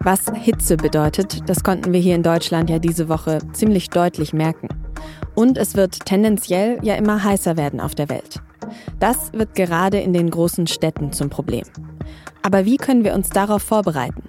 Was 0.00 0.24
Hitze 0.34 0.78
bedeutet, 0.78 1.48
das 1.50 1.62
konnten 1.62 1.92
wir 1.92 2.00
hier 2.00 2.14
in 2.14 2.22
Deutschland 2.22 2.70
ja 2.70 2.78
diese 2.78 3.10
Woche 3.10 3.40
ziemlich 3.52 3.90
deutlich 3.90 4.32
merken. 4.32 4.68
Und 5.34 5.58
es 5.58 5.76
wird 5.76 6.06
tendenziell 6.06 6.78
ja 6.82 6.94
immer 6.94 7.22
heißer 7.22 7.58
werden 7.58 7.78
auf 7.78 7.94
der 7.94 8.08
Welt. 8.08 8.40
Das 9.00 9.34
wird 9.34 9.54
gerade 9.54 10.00
in 10.00 10.14
den 10.14 10.30
großen 10.30 10.66
Städten 10.66 11.12
zum 11.12 11.28
Problem. 11.28 11.64
Aber 12.42 12.64
wie 12.64 12.78
können 12.78 13.04
wir 13.04 13.12
uns 13.12 13.28
darauf 13.28 13.62
vorbereiten? 13.62 14.22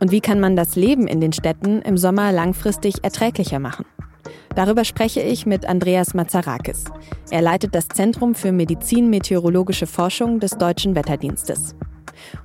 Und 0.00 0.12
wie 0.12 0.20
kann 0.20 0.40
man 0.40 0.56
das 0.56 0.76
Leben 0.76 1.06
in 1.06 1.20
den 1.20 1.34
Städten 1.34 1.82
im 1.82 1.98
Sommer 1.98 2.32
langfristig 2.32 3.04
erträglicher 3.04 3.58
machen? 3.58 3.84
Darüber 4.54 4.84
spreche 4.84 5.20
ich 5.20 5.46
mit 5.46 5.66
Andreas 5.66 6.14
Mazarakis. 6.14 6.84
Er 7.30 7.42
leitet 7.42 7.74
das 7.74 7.88
Zentrum 7.88 8.34
für 8.34 8.52
Medizin-Meteorologische 8.52 9.86
Forschung 9.86 10.40
des 10.40 10.52
Deutschen 10.52 10.94
Wetterdienstes. 10.94 11.74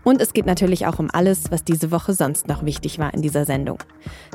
Und 0.04 0.22
es 0.22 0.34
geht 0.34 0.46
natürlich 0.46 0.86
auch 0.86 1.00
um 1.00 1.10
alles, 1.12 1.52
was 1.52 1.64
diese 1.64 1.92
Woche 1.92 2.14
sonst 2.14 2.48
noch 2.48 2.64
wichtig 2.66 3.00
war 3.00 3.14
in 3.14 3.22
dieser 3.22 3.46
Sendung. 3.46 3.80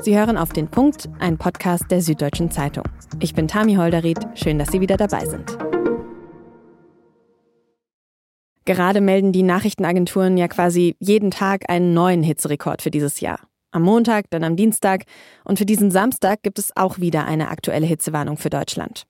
Sie 0.01 0.17
hören 0.17 0.37
auf 0.37 0.49
den 0.49 0.67
Punkt, 0.67 1.09
ein 1.19 1.37
Podcast 1.37 1.85
der 1.89 2.01
Süddeutschen 2.01 2.51
Zeitung. 2.51 2.83
Ich 3.19 3.33
bin 3.33 3.47
Tami 3.47 3.75
Holderried, 3.75 4.19
schön, 4.35 4.59
dass 4.59 4.71
Sie 4.71 4.81
wieder 4.81 4.97
dabei 4.97 5.25
sind. 5.25 5.57
Gerade 8.65 9.01
melden 9.01 9.31
die 9.31 9.41
Nachrichtenagenturen 9.41 10.37
ja 10.37 10.47
quasi 10.47 10.95
jeden 10.99 11.31
Tag 11.31 11.69
einen 11.69 11.93
neuen 11.95 12.21
Hitzerekord 12.21 12.83
für 12.83 12.91
dieses 12.91 13.19
Jahr. 13.19 13.39
Am 13.71 13.83
Montag, 13.83 14.25
dann 14.31 14.43
am 14.43 14.55
Dienstag 14.55 15.03
und 15.43 15.59
für 15.59 15.65
diesen 15.65 15.91
Samstag 15.91 16.41
gibt 16.41 16.59
es 16.59 16.75
auch 16.75 16.99
wieder 16.99 17.25
eine 17.25 17.49
aktuelle 17.49 17.85
Hitzewarnung 17.85 18.37
für 18.37 18.49
Deutschland. 18.49 19.05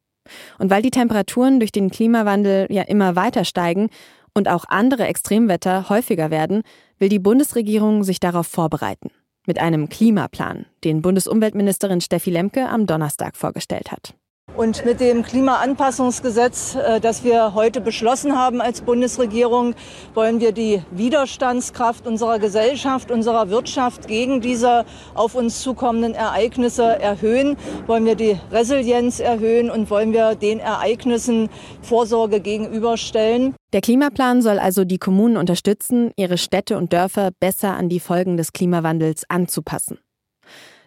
Und 0.57 0.69
weil 0.69 0.81
die 0.81 0.91
Temperaturen 0.91 1.59
durch 1.59 1.71
den 1.71 1.89
Klimawandel 1.89 2.67
ja 2.69 2.83
immer 2.83 3.15
weiter 3.15 3.45
steigen 3.45 3.89
und 4.33 4.47
auch 4.47 4.65
andere 4.67 5.07
Extremwetter 5.07 5.89
häufiger 5.89 6.29
werden, 6.29 6.63
will 6.97 7.09
die 7.09 7.19
Bundesregierung 7.19 8.03
sich 8.03 8.19
darauf 8.19 8.47
vorbereiten. 8.47 9.11
Mit 9.47 9.59
einem 9.59 9.89
Klimaplan, 9.89 10.65
den 10.83 11.01
Bundesumweltministerin 11.01 12.01
Steffi 12.01 12.29
Lemke 12.29 12.67
am 12.69 12.85
Donnerstag 12.85 13.35
vorgestellt 13.35 13.91
hat. 13.91 14.13
Und 14.59 14.83
mit 14.83 14.99
dem 14.99 15.23
Klimaanpassungsgesetz, 15.23 16.75
äh, 16.75 16.99
das 16.99 17.23
wir 17.23 17.53
heute 17.53 17.79
beschlossen 17.79 18.37
haben 18.37 18.59
als 18.59 18.81
Bundesregierung, 18.81 19.73
wollen 20.13 20.41
wir 20.41 20.51
die 20.51 20.81
Widerstandskraft 20.91 22.05
unserer 22.05 22.39
Gesellschaft, 22.39 23.09
unserer 23.09 23.49
Wirtschaft 23.49 24.09
gegen 24.09 24.41
diese 24.41 24.83
auf 25.15 25.35
uns 25.35 25.61
zukommenden 25.61 26.13
Ereignisse 26.13 26.83
erhöhen, 26.83 27.55
wollen 27.87 28.03
wir 28.03 28.15
die 28.15 28.37
Resilienz 28.51 29.21
erhöhen 29.21 29.71
und 29.71 29.89
wollen 29.89 30.11
wir 30.11 30.35
den 30.35 30.59
Ereignissen 30.59 31.47
Vorsorge 31.81 32.41
gegenüberstellen. 32.41 33.55
Der 33.71 33.79
Klimaplan 33.79 34.41
soll 34.41 34.59
also 34.59 34.83
die 34.83 34.97
Kommunen 34.97 35.37
unterstützen, 35.37 36.11
ihre 36.17 36.37
Städte 36.37 36.77
und 36.77 36.91
Dörfer 36.91 37.29
besser 37.39 37.77
an 37.77 37.87
die 37.87 38.01
Folgen 38.01 38.35
des 38.35 38.51
Klimawandels 38.51 39.23
anzupassen. 39.29 39.99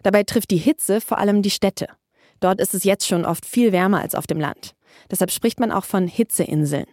Dabei 0.03 0.21
trifft 0.21 0.51
die 0.51 0.57
Hitze 0.57 1.01
vor 1.01 1.17
allem 1.17 1.41
die 1.41 1.49
Städte. 1.49 1.87
Dort 2.43 2.59
ist 2.59 2.73
es 2.73 2.83
jetzt 2.83 3.07
schon 3.07 3.23
oft 3.23 3.45
viel 3.45 3.71
wärmer 3.71 4.01
als 4.01 4.15
auf 4.15 4.27
dem 4.27 4.37
Land. 4.37 4.75
Deshalb 5.09 5.31
spricht 5.31 5.61
man 5.61 5.71
auch 5.71 5.85
von 5.85 6.07
Hitzeinseln. 6.07 6.87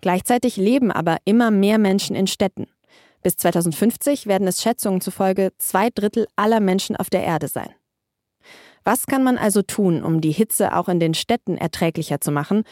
Gleichzeitig 0.00 0.56
leben 0.56 0.92
aber 0.92 1.16
immer 1.24 1.50
mehr 1.50 1.78
Menschen 1.78 2.14
in 2.14 2.28
Städten. 2.28 2.66
Bis 3.20 3.36
2050 3.36 4.28
werden 4.28 4.46
es 4.46 4.62
Schätzungen 4.62 5.00
zufolge 5.00 5.50
zwei 5.58 5.90
Drittel 5.90 6.28
aller 6.36 6.60
Menschen 6.60 6.94
auf 6.94 7.10
der 7.10 7.24
Erde 7.24 7.48
sein. 7.48 7.70
Was 8.84 9.06
kann 9.06 9.24
man 9.24 9.36
also 9.36 9.62
tun, 9.62 10.04
um 10.04 10.20
die 10.20 10.30
Hitze 10.30 10.76
auch 10.76 10.88
in 10.88 11.00
den 11.00 11.14
Städten 11.14 11.56
erträglicher 11.56 12.20
zu 12.20 12.30
machen 12.30 12.62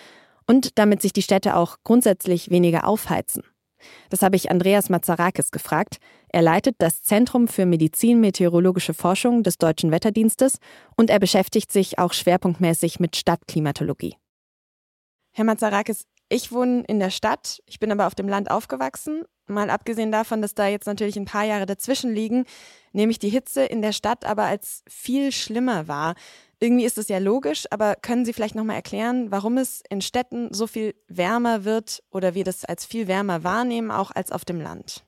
und 0.47 0.79
damit 0.79 1.03
sich 1.03 1.13
die 1.13 1.23
Städte 1.23 1.57
auch 1.57 1.79
grundsätzlich 1.83 2.51
weniger 2.51 2.87
aufheizen? 2.87 3.43
Das 4.11 4.23
habe 4.23 4.37
ich 4.37 4.49
Andreas 4.49 4.91
Mazarakis 4.91 5.51
gefragt. 5.51 5.97
Er 6.29 6.43
leitet 6.43 6.77
das 6.79 7.03
Zentrum 7.03 7.49
für 7.49 7.67
Medizin-Meteorologische 7.67 8.95
Forschung 8.95 9.43
des 9.43 9.59
Deutschen 9.59 9.91
Wetterdienstes 9.91 10.59
und 10.97 11.11
er 11.11 11.19
beschäftigt 11.19 11.73
sich 11.73 11.99
auch 11.99 12.13
schwerpunktmäßig 12.13 13.01
mit 13.01 13.17
Stadtklimatologie. 13.17 14.17
Herr 15.33 15.45
Mazarakis, 15.45 16.07
ich 16.29 16.51
wohne 16.51 16.83
in 16.89 16.99
der 16.99 17.11
Stadt, 17.11 17.63
ich 17.67 17.79
bin 17.79 17.93
aber 17.93 18.07
auf 18.07 18.15
dem 18.15 18.29
Land 18.29 18.51
aufgewachsen. 18.51 19.23
Mal 19.47 19.71
abgesehen 19.71 20.11
davon, 20.11 20.43
dass 20.43 20.55
da 20.55 20.67
jetzt 20.67 20.87
natürlich 20.87 21.17
ein 21.17 21.25
paar 21.25 21.45
Jahre 21.45 21.67
dazwischen 21.67 22.13
liegen, 22.13 22.47
nehme 22.93 23.13
ich 23.13 23.21
die 23.21 23.29
Hitze 23.29 23.65
in 23.65 23.81
der 23.81 23.93
Stadt 23.93 24.25
aber 24.25 24.45
als 24.45 24.83
viel 24.89 25.31
schlimmer 25.31 25.87
wahr. 25.87 26.17
Irgendwie 26.59 26.85
ist 26.85 26.99
es 26.99 27.09
ja 27.09 27.19
logisch, 27.19 27.67
aber 27.71 27.95
können 27.95 28.25
Sie 28.25 28.33
vielleicht 28.33 28.57
nochmal 28.57 28.77
erklären, 28.77 29.31
warum 29.31 29.57
es 29.57 29.83
in 29.89 30.01
Städten 30.01 30.53
so 30.53 30.67
viel 30.67 30.95
wärmer 31.07 31.65
wird 31.65 32.03
oder 32.11 32.35
wir 32.35 32.43
das 32.43 32.65
als 32.65 32.85
viel 32.85 33.07
wärmer 33.07 33.45
wahrnehmen, 33.45 33.93
auch 33.93 34.11
als 34.11 34.33
auf 34.33 34.45
dem 34.45 34.61
Land? 34.61 35.06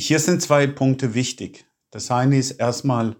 Hier 0.00 0.20
sind 0.20 0.40
zwei 0.40 0.68
Punkte 0.68 1.14
wichtig. 1.14 1.66
Das 1.90 2.12
eine 2.12 2.38
ist 2.38 2.52
erstmal 2.52 3.16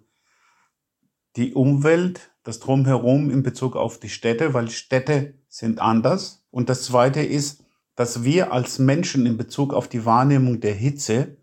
die 1.35 1.53
Umwelt, 1.53 2.31
das 2.45 2.61
Drumherum 2.61 3.31
in 3.31 3.43
Bezug 3.43 3.75
auf 3.75 3.99
die 3.99 4.09
Städte, 4.09 4.55
weil 4.55 4.71
Städte 4.71 5.35
sind 5.49 5.81
anders. 5.81 6.47
Und 6.53 6.69
das 6.69 6.85
zweite 6.85 7.21
ist, 7.21 7.65
dass 7.97 8.23
wir 8.23 8.53
als 8.53 8.79
Menschen 8.79 9.27
in 9.27 9.37
Bezug 9.37 9.75
auf 9.75 9.89
die 9.89 10.05
Wahrnehmung 10.05 10.61
der 10.61 10.73
Hitze 10.73 11.37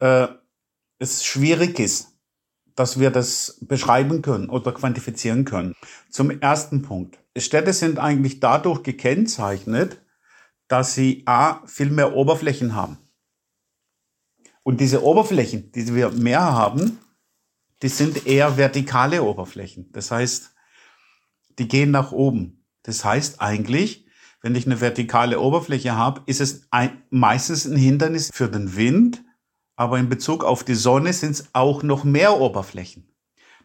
äh, 0.00 0.26
es 0.98 1.24
schwierig 1.24 1.78
ist, 1.78 2.08
dass 2.74 2.98
wir 2.98 3.12
das 3.12 3.58
beschreiben 3.60 4.22
können 4.22 4.48
oder 4.48 4.72
quantifizieren 4.72 5.44
können. 5.44 5.76
Zum 6.10 6.32
ersten 6.32 6.82
Punkt. 6.82 7.16
Städte 7.36 7.72
sind 7.72 8.00
eigentlich 8.00 8.40
dadurch 8.40 8.82
gekennzeichnet, 8.82 10.02
dass 10.66 10.94
sie 10.96 11.22
A, 11.26 11.64
viel 11.66 11.90
mehr 11.90 12.16
Oberflächen 12.16 12.74
haben. 12.74 12.98
Und 14.62 14.80
diese 14.80 15.02
Oberflächen, 15.02 15.72
die 15.72 15.94
wir 15.94 16.10
mehr 16.10 16.40
haben, 16.40 16.98
die 17.82 17.88
sind 17.88 18.26
eher 18.26 18.56
vertikale 18.56 19.22
Oberflächen. 19.22 19.90
Das 19.92 20.10
heißt, 20.10 20.54
die 21.58 21.68
gehen 21.68 21.90
nach 21.90 22.12
oben. 22.12 22.64
Das 22.84 23.04
heißt 23.04 23.40
eigentlich, 23.40 24.06
wenn 24.40 24.54
ich 24.54 24.66
eine 24.66 24.80
vertikale 24.80 25.40
Oberfläche 25.40 25.96
habe, 25.96 26.22
ist 26.26 26.40
es 26.40 26.66
ein, 26.70 27.02
meistens 27.10 27.64
ein 27.64 27.76
Hindernis 27.76 28.30
für 28.32 28.48
den 28.48 28.76
Wind, 28.76 29.24
aber 29.76 29.98
in 29.98 30.08
Bezug 30.08 30.44
auf 30.44 30.64
die 30.64 30.74
Sonne 30.74 31.12
sind 31.12 31.32
es 31.32 31.48
auch 31.54 31.82
noch 31.82 32.04
mehr 32.04 32.40
Oberflächen. 32.40 33.08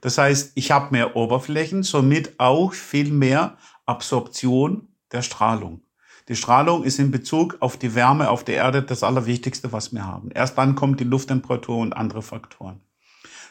Das 0.02 0.18
heißt, 0.18 0.52
ich 0.56 0.72
habe 0.72 0.92
mehr 0.92 1.16
Oberflächen, 1.16 1.84
somit 1.84 2.40
auch 2.40 2.74
viel 2.74 3.12
mehr 3.12 3.58
Absorption 3.86 4.88
der 5.12 5.24
Strahlung. 5.24 5.82
Die 6.28 6.36
Strahlung 6.36 6.84
ist 6.84 7.00
in 7.00 7.12
Bezug 7.12 7.58
auf 7.62 7.78
die 7.78 7.96
Wärme 7.96 8.30
auf 8.30 8.44
der 8.44 8.56
Erde 8.56 8.84
das 8.84 9.04
Allerwichtigste, 9.04 9.72
was 9.72 9.94
wir 9.94 10.06
haben. 10.06 10.30
Erst 10.32 10.58
dann 10.58 10.76
kommt 10.76 11.00
die 11.00 11.06
Lufttemperatur 11.06 11.78
und 11.78 11.94
andere 11.94 12.22
Faktoren. 12.22 12.82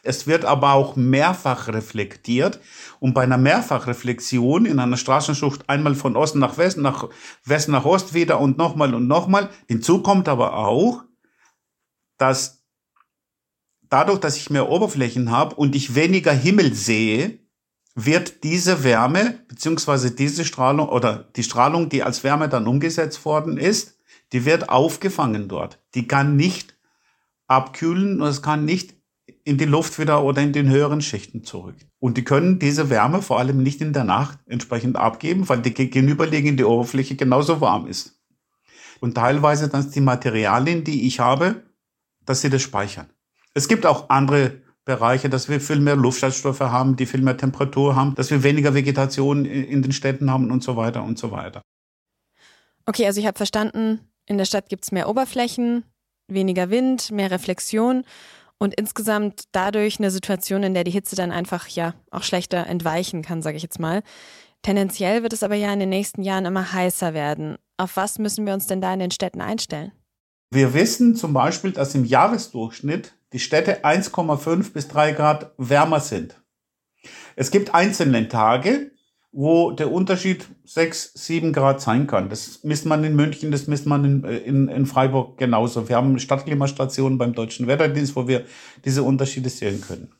Es 0.02 0.26
wird 0.26 0.44
aber 0.44 0.72
auch 0.72 0.94
mehrfach 0.94 1.68
reflektiert. 1.68 2.60
Und 3.00 3.14
bei 3.14 3.22
einer 3.22 3.38
Mehrfachreflexion 3.38 4.66
in 4.66 4.78
einer 4.78 4.96
Straßenschucht 4.96 5.68
einmal 5.68 5.94
von 5.94 6.16
Osten 6.16 6.38
nach 6.38 6.58
Westen, 6.58 6.82
nach 6.82 7.08
Westen 7.44 7.72
nach 7.72 7.84
Ost 7.84 8.14
wieder 8.14 8.40
und 8.40 8.58
nochmal 8.58 8.94
und 8.94 9.08
nochmal. 9.08 9.50
Hinzu 9.66 10.02
kommt 10.02 10.28
aber 10.28 10.56
auch, 10.56 11.02
dass 12.18 12.64
dadurch, 13.88 14.20
dass 14.20 14.36
ich 14.36 14.50
mehr 14.50 14.68
Oberflächen 14.68 15.30
habe 15.30 15.56
und 15.56 15.74
ich 15.74 15.94
weniger 15.94 16.32
Himmel 16.32 16.74
sehe, 16.74 17.40
wird 17.96 18.44
diese 18.44 18.84
Wärme 18.84 19.40
beziehungsweise 19.48 20.10
diese 20.10 20.44
Strahlung 20.44 20.88
oder 20.90 21.30
die 21.34 21.42
Strahlung, 21.42 21.88
die 21.88 22.02
als 22.02 22.22
Wärme 22.22 22.48
dann 22.48 22.66
umgesetzt 22.66 23.24
worden 23.24 23.56
ist, 23.56 23.98
die 24.32 24.44
wird 24.44 24.68
aufgefangen 24.68 25.48
dort. 25.48 25.82
Die 25.94 26.06
kann 26.06 26.36
nicht 26.36 26.76
abkühlen 27.48 28.20
und 28.20 28.28
es 28.28 28.42
kann 28.42 28.66
nicht 28.66 28.94
in 29.44 29.56
die 29.56 29.64
Luft 29.64 29.98
wieder 29.98 30.22
oder 30.24 30.42
in 30.42 30.52
den 30.52 30.68
höheren 30.68 31.00
Schichten 31.00 31.42
zurück. 31.42 31.76
Und 31.98 32.18
die 32.18 32.24
können 32.24 32.58
diese 32.58 32.90
Wärme 32.90 33.22
vor 33.22 33.38
allem 33.38 33.62
nicht 33.62 33.80
in 33.80 33.94
der 33.94 34.04
Nacht 34.04 34.38
entsprechend 34.46 34.96
abgeben, 34.96 35.48
weil 35.48 35.62
die 35.62 35.72
gegenüberliegende 35.72 36.68
Oberfläche 36.68 37.16
genauso 37.16 37.62
warm 37.62 37.86
ist. 37.86 38.20
Und 39.00 39.14
teilweise 39.14 39.68
dann 39.68 39.90
die 39.90 40.00
Materialien, 40.00 40.84
die 40.84 41.06
ich 41.06 41.18
habe, 41.20 41.62
dass 42.26 42.42
sie 42.42 42.50
das 42.50 42.60
speichern. 42.60 43.06
Es 43.54 43.68
gibt 43.68 43.86
auch 43.86 44.10
andere 44.10 44.60
Bereiche, 44.86 45.28
dass 45.28 45.48
wir 45.48 45.60
viel 45.60 45.80
mehr 45.80 45.96
Luftschadstoffe 45.96 46.60
haben, 46.60 46.96
die 46.96 47.06
viel 47.06 47.20
mehr 47.20 47.36
Temperatur 47.36 47.96
haben, 47.96 48.14
dass 48.14 48.30
wir 48.30 48.42
weniger 48.42 48.72
Vegetation 48.72 49.44
in 49.44 49.82
den 49.82 49.92
Städten 49.92 50.30
haben 50.30 50.50
und 50.50 50.62
so 50.62 50.76
weiter 50.76 51.02
und 51.02 51.18
so 51.18 51.32
weiter. 51.32 51.60
Okay, 52.86 53.04
also 53.04 53.20
ich 53.20 53.26
habe 53.26 53.36
verstanden, 53.36 54.00
in 54.26 54.38
der 54.38 54.44
Stadt 54.44 54.68
gibt 54.68 54.84
es 54.84 54.92
mehr 54.92 55.08
Oberflächen, 55.08 55.84
weniger 56.28 56.70
Wind, 56.70 57.10
mehr 57.10 57.32
Reflexion 57.32 58.04
und 58.58 58.74
insgesamt 58.74 59.44
dadurch 59.50 59.98
eine 59.98 60.12
Situation, 60.12 60.62
in 60.62 60.72
der 60.72 60.84
die 60.84 60.92
Hitze 60.92 61.16
dann 61.16 61.32
einfach 61.32 61.66
ja 61.66 61.94
auch 62.12 62.22
schlechter 62.22 62.66
entweichen 62.66 63.22
kann, 63.22 63.42
sage 63.42 63.56
ich 63.56 63.64
jetzt 63.64 63.80
mal. 63.80 64.02
Tendenziell 64.62 65.24
wird 65.24 65.32
es 65.32 65.42
aber 65.42 65.56
ja 65.56 65.72
in 65.72 65.80
den 65.80 65.88
nächsten 65.88 66.22
Jahren 66.22 66.44
immer 66.44 66.72
heißer 66.72 67.12
werden. 67.12 67.56
Auf 67.76 67.96
was 67.96 68.18
müssen 68.20 68.46
wir 68.46 68.54
uns 68.54 68.68
denn 68.68 68.80
da 68.80 68.94
in 68.94 69.00
den 69.00 69.10
Städten 69.10 69.40
einstellen? 69.40 69.90
Wir 70.52 70.74
wissen 70.74 71.16
zum 71.16 71.32
Beispiel, 71.32 71.72
dass 71.72 71.94
im 71.96 72.04
Jahresdurchschnitt 72.04 73.14
die 73.36 73.40
Städte 73.40 73.84
1,5 73.84 74.72
bis 74.72 74.88
3 74.88 75.12
Grad 75.12 75.52
wärmer 75.58 76.00
sind. 76.00 76.40
Es 77.34 77.50
gibt 77.50 77.74
einzelne 77.74 78.28
Tage, 78.28 78.92
wo 79.30 79.72
der 79.72 79.92
Unterschied 79.92 80.46
sechs, 80.64 81.12
sieben 81.12 81.52
Grad 81.52 81.82
sein 81.82 82.06
kann. 82.06 82.30
Das 82.30 82.64
misst 82.64 82.86
man 82.86 83.04
in 83.04 83.14
München, 83.14 83.50
das 83.50 83.66
misst 83.66 83.84
man 83.84 84.06
in, 84.06 84.24
in, 84.24 84.68
in 84.68 84.86
Freiburg 84.86 85.36
genauso. 85.36 85.86
Wir 85.86 85.96
haben 85.96 86.18
Stadtklimastationen 86.18 87.18
beim 87.18 87.34
Deutschen 87.34 87.66
Wetterdienst, 87.66 88.16
wo 88.16 88.26
wir 88.26 88.46
diese 88.86 89.02
Unterschiede 89.02 89.50
sehen 89.50 89.82
können. 89.82 90.14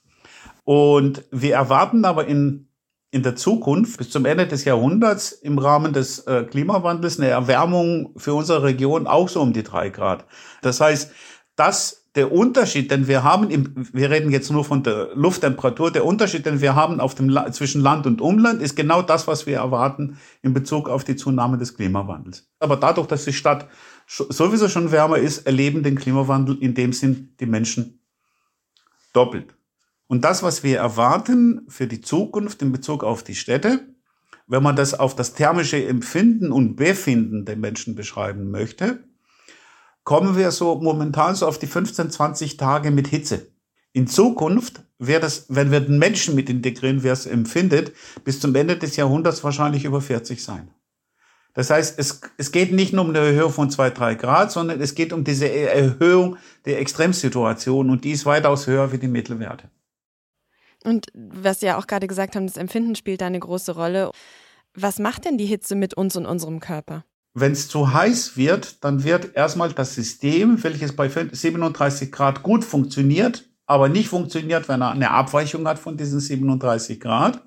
Und 0.64 1.24
wir 1.30 1.54
erwarten 1.54 2.04
aber 2.04 2.26
in, 2.26 2.68
in 3.12 3.22
der 3.22 3.34
Zukunft 3.34 3.96
bis 3.96 4.10
zum 4.10 4.26
Ende 4.26 4.46
des 4.46 4.66
Jahrhunderts 4.66 5.32
im 5.32 5.56
Rahmen 5.56 5.94
des 5.94 6.18
äh, 6.26 6.44
Klimawandels 6.44 7.18
eine 7.18 7.30
Erwärmung 7.30 8.12
für 8.18 8.34
unsere 8.34 8.62
Region 8.62 9.06
auch 9.06 9.30
so 9.30 9.40
um 9.40 9.54
die 9.54 9.62
drei 9.62 9.88
Grad. 9.88 10.26
Das 10.60 10.82
heißt, 10.82 11.12
dass 11.56 12.05
der 12.16 12.32
Unterschied, 12.32 12.90
den 12.90 13.06
wir 13.06 13.22
haben, 13.22 13.50
im, 13.50 13.86
wir 13.92 14.10
reden 14.10 14.30
jetzt 14.30 14.50
nur 14.50 14.64
von 14.64 14.82
der 14.82 15.10
Lufttemperatur, 15.14 15.90
der 15.90 16.04
Unterschied, 16.04 16.46
den 16.46 16.60
wir 16.62 16.74
haben 16.74 16.98
auf 16.98 17.14
dem, 17.14 17.30
zwischen 17.52 17.82
Land 17.82 18.06
und 18.06 18.20
Umland, 18.20 18.62
ist 18.62 18.74
genau 18.74 19.02
das, 19.02 19.26
was 19.26 19.46
wir 19.46 19.58
erwarten 19.58 20.18
in 20.42 20.54
Bezug 20.54 20.88
auf 20.88 21.04
die 21.04 21.16
Zunahme 21.16 21.58
des 21.58 21.76
Klimawandels. 21.76 22.48
Aber 22.58 22.76
dadurch, 22.76 23.06
dass 23.06 23.26
die 23.26 23.34
Stadt 23.34 23.68
sowieso 24.06 24.68
schon 24.68 24.90
wärmer 24.92 25.18
ist, 25.18 25.46
erleben 25.46 25.82
den 25.82 25.96
Klimawandel 25.96 26.56
in 26.58 26.74
dem 26.74 26.92
Sinn 26.92 27.34
die 27.38 27.46
Menschen 27.46 28.00
doppelt. 29.12 29.54
Und 30.06 30.24
das, 30.24 30.42
was 30.42 30.62
wir 30.62 30.78
erwarten 30.78 31.66
für 31.68 31.86
die 31.86 32.00
Zukunft 32.00 32.62
in 32.62 32.72
Bezug 32.72 33.04
auf 33.04 33.22
die 33.22 33.34
Städte, 33.34 33.86
wenn 34.46 34.62
man 34.62 34.76
das 34.76 34.94
auf 34.94 35.16
das 35.16 35.34
thermische 35.34 35.84
Empfinden 35.84 36.52
und 36.52 36.76
Befinden 36.76 37.44
der 37.44 37.56
Menschen 37.56 37.94
beschreiben 37.94 38.50
möchte, 38.50 39.04
kommen 40.06 40.36
wir 40.36 40.52
so 40.52 40.76
momentan 40.76 41.34
so 41.34 41.48
auf 41.48 41.58
die 41.58 41.66
15, 41.66 42.10
20 42.10 42.56
Tage 42.56 42.92
mit 42.92 43.08
Hitze. 43.08 43.48
In 43.92 44.06
Zukunft 44.06 44.84
wäre 44.98 45.20
das, 45.20 45.46
wenn 45.48 45.72
wir 45.72 45.80
den 45.80 45.98
Menschen 45.98 46.36
mit 46.36 46.48
integrieren, 46.48 47.02
wer 47.02 47.12
es 47.12 47.26
empfindet, 47.26 47.92
bis 48.24 48.38
zum 48.38 48.54
Ende 48.54 48.76
des 48.76 48.94
Jahrhunderts 48.94 49.42
wahrscheinlich 49.42 49.84
über 49.84 50.00
40 50.00 50.42
sein. 50.42 50.70
Das 51.54 51.70
heißt, 51.70 51.98
es, 51.98 52.20
es 52.36 52.52
geht 52.52 52.72
nicht 52.72 52.92
nur 52.92 53.04
um 53.04 53.10
eine 53.10 53.18
Erhöhung 53.18 53.50
von 53.50 53.68
zwei, 53.68 53.90
drei 53.90 54.14
Grad, 54.14 54.52
sondern 54.52 54.80
es 54.80 54.94
geht 54.94 55.12
um 55.12 55.24
diese 55.24 55.50
Erhöhung 55.50 56.36
der 56.66 56.78
Extremsituation 56.78 57.90
und 57.90 58.04
die 58.04 58.12
ist 58.12 58.26
weitaus 58.26 58.68
höher 58.68 58.92
wie 58.92 58.98
die 58.98 59.08
Mittelwerte. 59.08 59.70
Und 60.84 61.06
was 61.14 61.60
Sie 61.60 61.66
ja 61.66 61.78
auch 61.78 61.88
gerade 61.88 62.06
gesagt 62.06 62.36
haben, 62.36 62.46
das 62.46 62.58
Empfinden 62.58 62.94
spielt 62.94 63.22
da 63.22 63.26
eine 63.26 63.40
große 63.40 63.72
Rolle. 63.74 64.12
Was 64.72 65.00
macht 65.00 65.24
denn 65.24 65.36
die 65.36 65.46
Hitze 65.46 65.74
mit 65.74 65.94
uns 65.94 66.14
und 66.14 66.26
unserem 66.26 66.60
Körper? 66.60 67.04
Wenn 67.38 67.52
es 67.52 67.68
zu 67.68 67.92
heiß 67.92 68.38
wird, 68.38 68.82
dann 68.82 69.04
wird 69.04 69.36
erstmal 69.36 69.70
das 69.70 69.94
System, 69.94 70.62
welches 70.64 70.96
bei 70.96 71.06
37 71.06 72.10
Grad 72.10 72.42
gut 72.42 72.64
funktioniert, 72.64 73.46
aber 73.66 73.90
nicht 73.90 74.08
funktioniert, 74.08 74.70
wenn 74.70 74.80
er 74.80 74.92
eine 74.92 75.10
Abweichung 75.10 75.68
hat 75.68 75.78
von 75.78 75.98
diesen 75.98 76.18
37 76.18 76.98
Grad, 76.98 77.46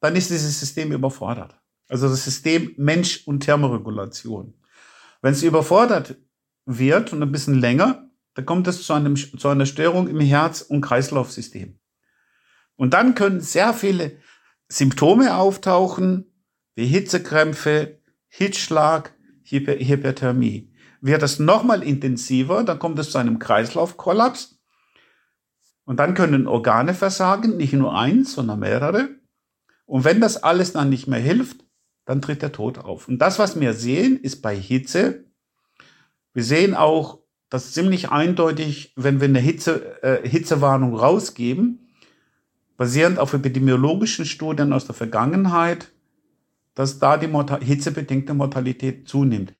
dann 0.00 0.14
ist 0.16 0.28
dieses 0.28 0.60
System 0.60 0.92
überfordert. 0.92 1.58
Also 1.88 2.10
das 2.10 2.24
System 2.24 2.74
Mensch- 2.76 3.26
und 3.26 3.40
Thermoregulation. 3.40 4.52
Wenn 5.22 5.32
es 5.32 5.42
überfordert 5.42 6.16
wird 6.66 7.10
und 7.14 7.22
ein 7.22 7.32
bisschen 7.32 7.58
länger, 7.58 8.10
dann 8.34 8.44
kommt 8.44 8.68
es 8.68 8.82
zu, 8.82 8.92
einem, 8.92 9.16
zu 9.16 9.48
einer 9.48 9.64
Störung 9.64 10.08
im 10.08 10.20
Herz- 10.20 10.60
und 10.60 10.82
Kreislaufsystem. 10.82 11.78
Und 12.76 12.92
dann 12.92 13.14
können 13.14 13.40
sehr 13.40 13.72
viele 13.72 14.18
Symptome 14.68 15.36
auftauchen, 15.36 16.26
wie 16.74 16.86
Hitzekrämpfe, 16.86 18.03
Hitzschlag, 18.36 19.14
Hyper 19.44 19.74
Hyperthermie. 19.74 20.72
Wird 21.00 21.22
es 21.22 21.38
nochmal 21.38 21.84
intensiver, 21.84 22.64
dann 22.64 22.80
kommt 22.80 22.98
es 22.98 23.10
zu 23.12 23.18
einem 23.18 23.38
Kreislaufkollaps. 23.38 24.58
Und 25.84 25.98
dann 26.00 26.14
können 26.14 26.48
Organe 26.48 26.94
versagen, 26.94 27.56
nicht 27.56 27.74
nur 27.74 27.96
eins, 27.96 28.32
sondern 28.32 28.58
mehrere. 28.58 29.10
Und 29.86 30.02
wenn 30.02 30.20
das 30.20 30.42
alles 30.42 30.72
dann 30.72 30.88
nicht 30.88 31.06
mehr 31.06 31.20
hilft, 31.20 31.64
dann 32.06 32.22
tritt 32.22 32.42
der 32.42 32.50
Tod 32.50 32.78
auf. 32.78 33.06
Und 33.06 33.18
das, 33.18 33.38
was 33.38 33.60
wir 33.60 33.72
sehen, 33.72 34.18
ist 34.18 34.42
bei 34.42 34.56
Hitze. 34.56 35.26
Wir 36.32 36.42
sehen 36.42 36.74
auch, 36.74 37.20
dass 37.50 37.72
ziemlich 37.72 38.08
eindeutig, 38.08 38.94
wenn 38.96 39.20
wir 39.20 39.28
eine 39.28 39.38
Hitze, 39.38 40.02
äh, 40.02 40.28
Hitzewarnung 40.28 40.96
rausgeben, 40.96 41.86
basierend 42.76 43.20
auf 43.20 43.32
epidemiologischen 43.32 44.24
Studien 44.24 44.72
aus 44.72 44.86
der 44.86 44.96
Vergangenheit, 44.96 45.93
dass 46.74 46.98
da 46.98 47.16
die 47.16 47.28
Mortal 47.28 47.62
hitzebedingte 47.62 48.34
Mortalität 48.34 49.08
zunimmt. 49.08 49.54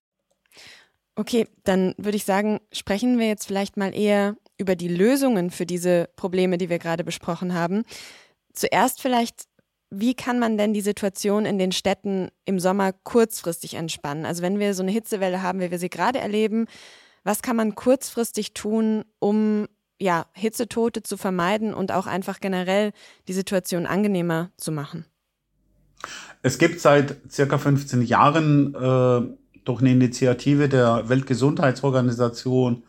Okay, 1.17 1.47
dann 1.63 1.95
würde 1.97 2.17
ich 2.17 2.25
sagen, 2.25 2.61
sprechen 2.73 3.19
wir 3.19 3.29
jetzt 3.29 3.47
vielleicht 3.47 3.77
mal 3.77 3.95
eher 3.95 4.37
über 4.59 4.75
die 4.75 4.89
Lösungen 4.89 5.51
für 5.51 5.67
diese 5.67 6.09
Probleme, 6.17 6.59
die 6.59 6.69
wir 6.69 6.79
gerade 6.79 7.05
besprochen 7.05 7.55
haben. 7.55 7.85
Zuerst 8.53 9.01
vielleicht, 9.01 9.45
wie 9.91 10.15
kann 10.15 10.39
man 10.39 10.59
denn 10.59 10.75
die 10.75 10.81
Situation 10.81 11.45
in 11.45 11.59
den 11.59 11.71
Städten 11.71 12.31
im 12.45 12.59
Sommer 12.59 12.93
kurzfristig 12.93 13.75
entspannen? 13.75 14.27
Also 14.27 14.43
wenn 14.43 14.59
wir 14.59 14.75
so 14.75 14.83
eine 14.83 14.93
Hitzewelle 14.93 15.43
haben, 15.43 15.61
wie 15.61 15.71
wir 15.71 15.79
sie 15.79 15.91
gerade 15.91 16.19
erleben, 16.19 16.67
was 17.23 17.43
kann 17.43 17.57
man 17.57 17.75
kurzfristig 17.75 18.53
tun, 18.55 19.05
um 19.19 19.67
ja, 20.01 20.27
Hitzetote 20.33 21.03
zu 21.03 21.17
vermeiden 21.17 21.75
und 21.75 21.93
auch 21.93 22.07
einfach 22.07 22.41
generell 22.41 22.93
die 23.29 23.33
Situation 23.33 23.87
angenehmer 23.87 24.51
zu 24.57 24.73
machen? 24.73 25.07
Es 26.43 26.59
gibt 26.59 26.81
seit 26.81 27.17
circa 27.31 27.59
15 27.59 28.03
Jahren 28.03 28.75
äh, 28.75 29.21
durch 29.65 29.81
eine 29.81 29.93
Initiative 29.93 30.69
der 30.69 31.09
Weltgesundheitsorganisation 31.09 32.83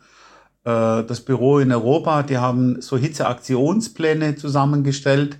äh, 0.64 1.04
das 1.04 1.20
Büro 1.22 1.60
in 1.60 1.72
Europa, 1.72 2.22
die 2.22 2.36
haben 2.38 2.82
so 2.82 2.98
Hitzeaktionspläne 2.98 4.36
zusammengestellt. 4.36 5.38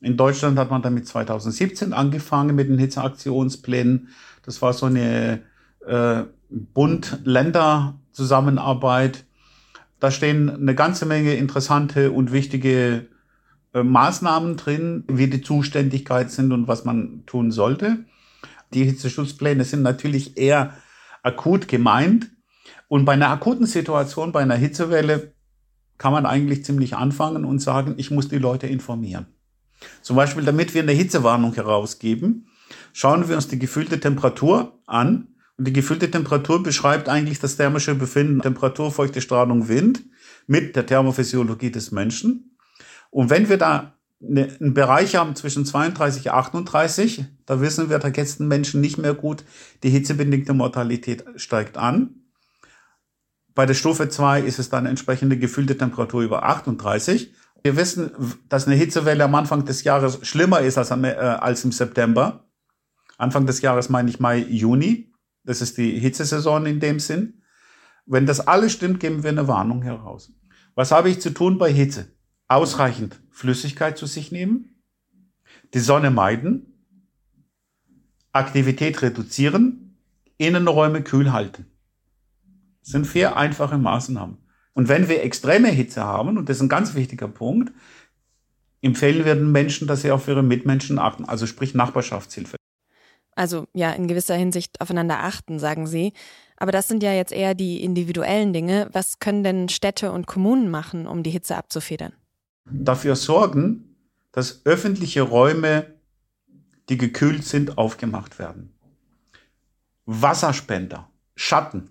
In 0.00 0.16
Deutschland 0.16 0.56
hat 0.58 0.70
man 0.70 0.82
damit 0.82 1.08
2017 1.08 1.92
angefangen 1.92 2.54
mit 2.54 2.68
den 2.68 2.78
Hitzeaktionsplänen. 2.78 4.10
Das 4.44 4.62
war 4.62 4.72
so 4.72 4.86
eine 4.86 5.42
äh, 5.84 6.22
Bund-Länder-Zusammenarbeit. 6.48 9.24
Da 9.98 10.12
stehen 10.12 10.48
eine 10.48 10.76
ganze 10.76 11.06
Menge 11.06 11.34
interessante 11.34 12.12
und 12.12 12.30
wichtige 12.32 13.08
Maßnahmen 13.84 14.56
drin, 14.56 15.04
wie 15.08 15.28
die 15.28 15.42
Zuständigkeit 15.42 16.30
sind 16.30 16.52
und 16.52 16.68
was 16.68 16.84
man 16.84 17.24
tun 17.26 17.50
sollte. 17.50 18.04
Die 18.74 18.84
Hitzeschutzpläne 18.84 19.64
sind 19.64 19.82
natürlich 19.82 20.36
eher 20.36 20.74
akut 21.22 21.68
gemeint. 21.68 22.30
Und 22.88 23.04
bei 23.04 23.12
einer 23.12 23.30
akuten 23.30 23.66
Situation, 23.66 24.32
bei 24.32 24.40
einer 24.40 24.56
Hitzewelle, 24.56 25.32
kann 25.98 26.12
man 26.12 26.26
eigentlich 26.26 26.64
ziemlich 26.64 26.96
anfangen 26.96 27.44
und 27.44 27.58
sagen, 27.58 27.94
ich 27.96 28.10
muss 28.10 28.28
die 28.28 28.38
Leute 28.38 28.66
informieren. 28.66 29.26
Zum 30.00 30.16
Beispiel, 30.16 30.44
damit 30.44 30.74
wir 30.74 30.82
eine 30.82 30.92
Hitzewarnung 30.92 31.54
herausgeben, 31.54 32.48
schauen 32.92 33.28
wir 33.28 33.36
uns 33.36 33.48
die 33.48 33.58
gefühlte 33.58 34.00
Temperatur 34.00 34.80
an. 34.86 35.28
Und 35.56 35.66
die 35.66 35.72
gefühlte 35.72 36.10
Temperatur 36.10 36.62
beschreibt 36.62 37.08
eigentlich 37.08 37.40
das 37.40 37.56
thermische 37.56 37.96
Befinden, 37.96 38.40
Temperatur, 38.40 38.92
Feuchte 38.92 39.20
Strahlung, 39.20 39.68
Wind 39.68 40.04
mit 40.46 40.76
der 40.76 40.86
Thermophysiologie 40.86 41.72
des 41.72 41.90
Menschen. 41.90 42.56
Und 43.10 43.30
wenn 43.30 43.48
wir 43.48 43.58
da 43.58 43.98
ne, 44.20 44.48
einen 44.60 44.74
Bereich 44.74 45.16
haben 45.16 45.34
zwischen 45.36 45.64
32 45.64 46.26
und 46.26 46.32
38, 46.32 47.24
da 47.46 47.60
wissen 47.60 47.90
wir, 47.90 47.98
da 47.98 48.10
geht 48.10 48.38
den 48.38 48.48
Menschen 48.48 48.80
nicht 48.80 48.98
mehr 48.98 49.14
gut. 49.14 49.44
Die 49.82 49.90
hitzebedingte 49.90 50.54
Mortalität 50.54 51.24
steigt 51.36 51.76
an. 51.76 52.14
Bei 53.54 53.66
der 53.66 53.74
Stufe 53.74 54.08
2 54.08 54.42
ist 54.42 54.58
es 54.58 54.70
dann 54.70 54.86
entsprechende 54.86 55.36
gefühlte 55.38 55.76
Temperatur 55.76 56.22
über 56.22 56.44
38. 56.44 57.34
Wir 57.62 57.76
wissen, 57.76 58.12
dass 58.48 58.66
eine 58.66 58.76
Hitzewelle 58.76 59.24
am 59.24 59.34
Anfang 59.34 59.64
des 59.64 59.82
Jahres 59.82 60.20
schlimmer 60.22 60.60
ist 60.60 60.78
als, 60.78 60.90
äh, 60.90 61.16
als 61.16 61.64
im 61.64 61.72
September. 61.72 62.48
Anfang 63.16 63.46
des 63.46 63.60
Jahres 63.60 63.88
meine 63.88 64.10
ich 64.10 64.20
Mai, 64.20 64.38
Juni. 64.38 65.12
Das 65.42 65.60
ist 65.60 65.76
die 65.76 65.98
Hitzesaison 65.98 66.66
in 66.66 66.78
dem 66.78 67.00
Sinn. 67.00 67.42
Wenn 68.06 68.26
das 68.26 68.46
alles 68.46 68.72
stimmt, 68.72 69.00
geben 69.00 69.22
wir 69.22 69.30
eine 69.30 69.48
Warnung 69.48 69.82
heraus. 69.82 70.32
Was 70.74 70.92
habe 70.92 71.10
ich 71.10 71.20
zu 71.20 71.30
tun 71.30 71.58
bei 71.58 71.72
Hitze? 71.72 72.12
Ausreichend 72.48 73.20
Flüssigkeit 73.30 73.98
zu 73.98 74.06
sich 74.06 74.32
nehmen, 74.32 74.82
die 75.74 75.80
Sonne 75.80 76.10
meiden, 76.10 76.84
Aktivität 78.32 79.02
reduzieren, 79.02 79.98
Innenräume 80.38 81.02
kühl 81.02 81.32
halten. 81.32 81.66
Das 82.80 82.92
sind 82.92 83.06
vier 83.06 83.36
einfache 83.36 83.78
Maßnahmen. 83.78 84.38
Und 84.74 84.88
wenn 84.88 85.08
wir 85.08 85.22
extreme 85.22 85.68
Hitze 85.68 86.04
haben, 86.04 86.38
und 86.38 86.48
das 86.48 86.58
ist 86.58 86.62
ein 86.62 86.68
ganz 86.68 86.94
wichtiger 86.94 87.28
Punkt, 87.28 87.72
empfehlen 88.80 89.24
wir 89.24 89.34
den 89.34 89.50
Menschen, 89.50 89.88
dass 89.88 90.02
sie 90.02 90.12
auf 90.12 90.28
ihre 90.28 90.42
Mitmenschen 90.42 90.98
achten, 90.98 91.24
also 91.24 91.46
sprich 91.46 91.74
Nachbarschaftshilfe. 91.74 92.56
Also 93.34 93.66
ja, 93.72 93.92
in 93.92 94.08
gewisser 94.08 94.34
Hinsicht 94.34 94.80
aufeinander 94.80 95.22
achten, 95.22 95.58
sagen 95.58 95.86
Sie. 95.86 96.12
Aber 96.56 96.72
das 96.72 96.88
sind 96.88 97.04
ja 97.04 97.12
jetzt 97.12 97.32
eher 97.32 97.54
die 97.54 97.82
individuellen 97.84 98.52
Dinge. 98.52 98.88
Was 98.92 99.20
können 99.20 99.44
denn 99.44 99.68
Städte 99.68 100.10
und 100.10 100.26
Kommunen 100.26 100.70
machen, 100.70 101.06
um 101.06 101.22
die 101.22 101.30
Hitze 101.30 101.56
abzufedern? 101.56 102.12
Dafür 102.70 103.16
sorgen, 103.16 103.96
dass 104.32 104.64
öffentliche 104.64 105.22
Räume, 105.22 105.86
die 106.88 106.96
gekühlt 106.96 107.44
sind, 107.44 107.78
aufgemacht 107.78 108.38
werden. 108.38 108.74
Wasserspender, 110.06 111.10
Schatten 111.34 111.90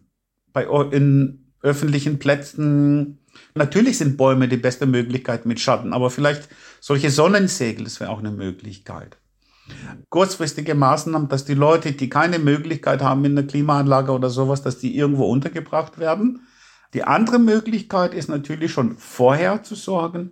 bei, 0.53 0.65
in 0.91 1.53
öffentlichen 1.62 2.19
Plätzen. 2.19 3.19
Natürlich 3.53 3.98
sind 3.98 4.17
Bäume 4.17 4.48
die 4.48 4.57
beste 4.57 4.86
Möglichkeit 4.86 5.46
mit 5.46 5.60
Schatten, 5.60 5.93
aber 5.93 6.10
vielleicht 6.10 6.50
solche 6.79 7.12
Sonnensegel, 7.12 7.84
das 7.84 8.00
wäre 8.00 8.10
auch 8.10 8.19
eine 8.19 8.31
Möglichkeit. 8.31 9.17
kurzfristige 10.10 10.75
Maßnahmen, 10.75 11.27
dass 11.27 11.46
die 11.46 11.53
Leute, 11.53 11.91
die 11.91 12.10
keine 12.10 12.39
Möglichkeit 12.39 13.01
haben 13.01 13.25
in 13.25 13.38
einer 13.38 13.48
Klimaanlage 13.48 14.12
oder 14.12 14.29
sowas, 14.29 14.62
dass 14.62 14.79
die 14.79 14.98
irgendwo 14.98 15.25
untergebracht 15.25 16.00
werden. 16.00 16.48
Die 16.93 17.03
andere 17.03 17.38
Möglichkeit 17.38 18.13
ist 18.13 18.29
natürlich 18.29 18.72
schon 18.72 18.98
vorher 18.98 19.63
zu 19.63 19.75
sorgen, 19.75 20.31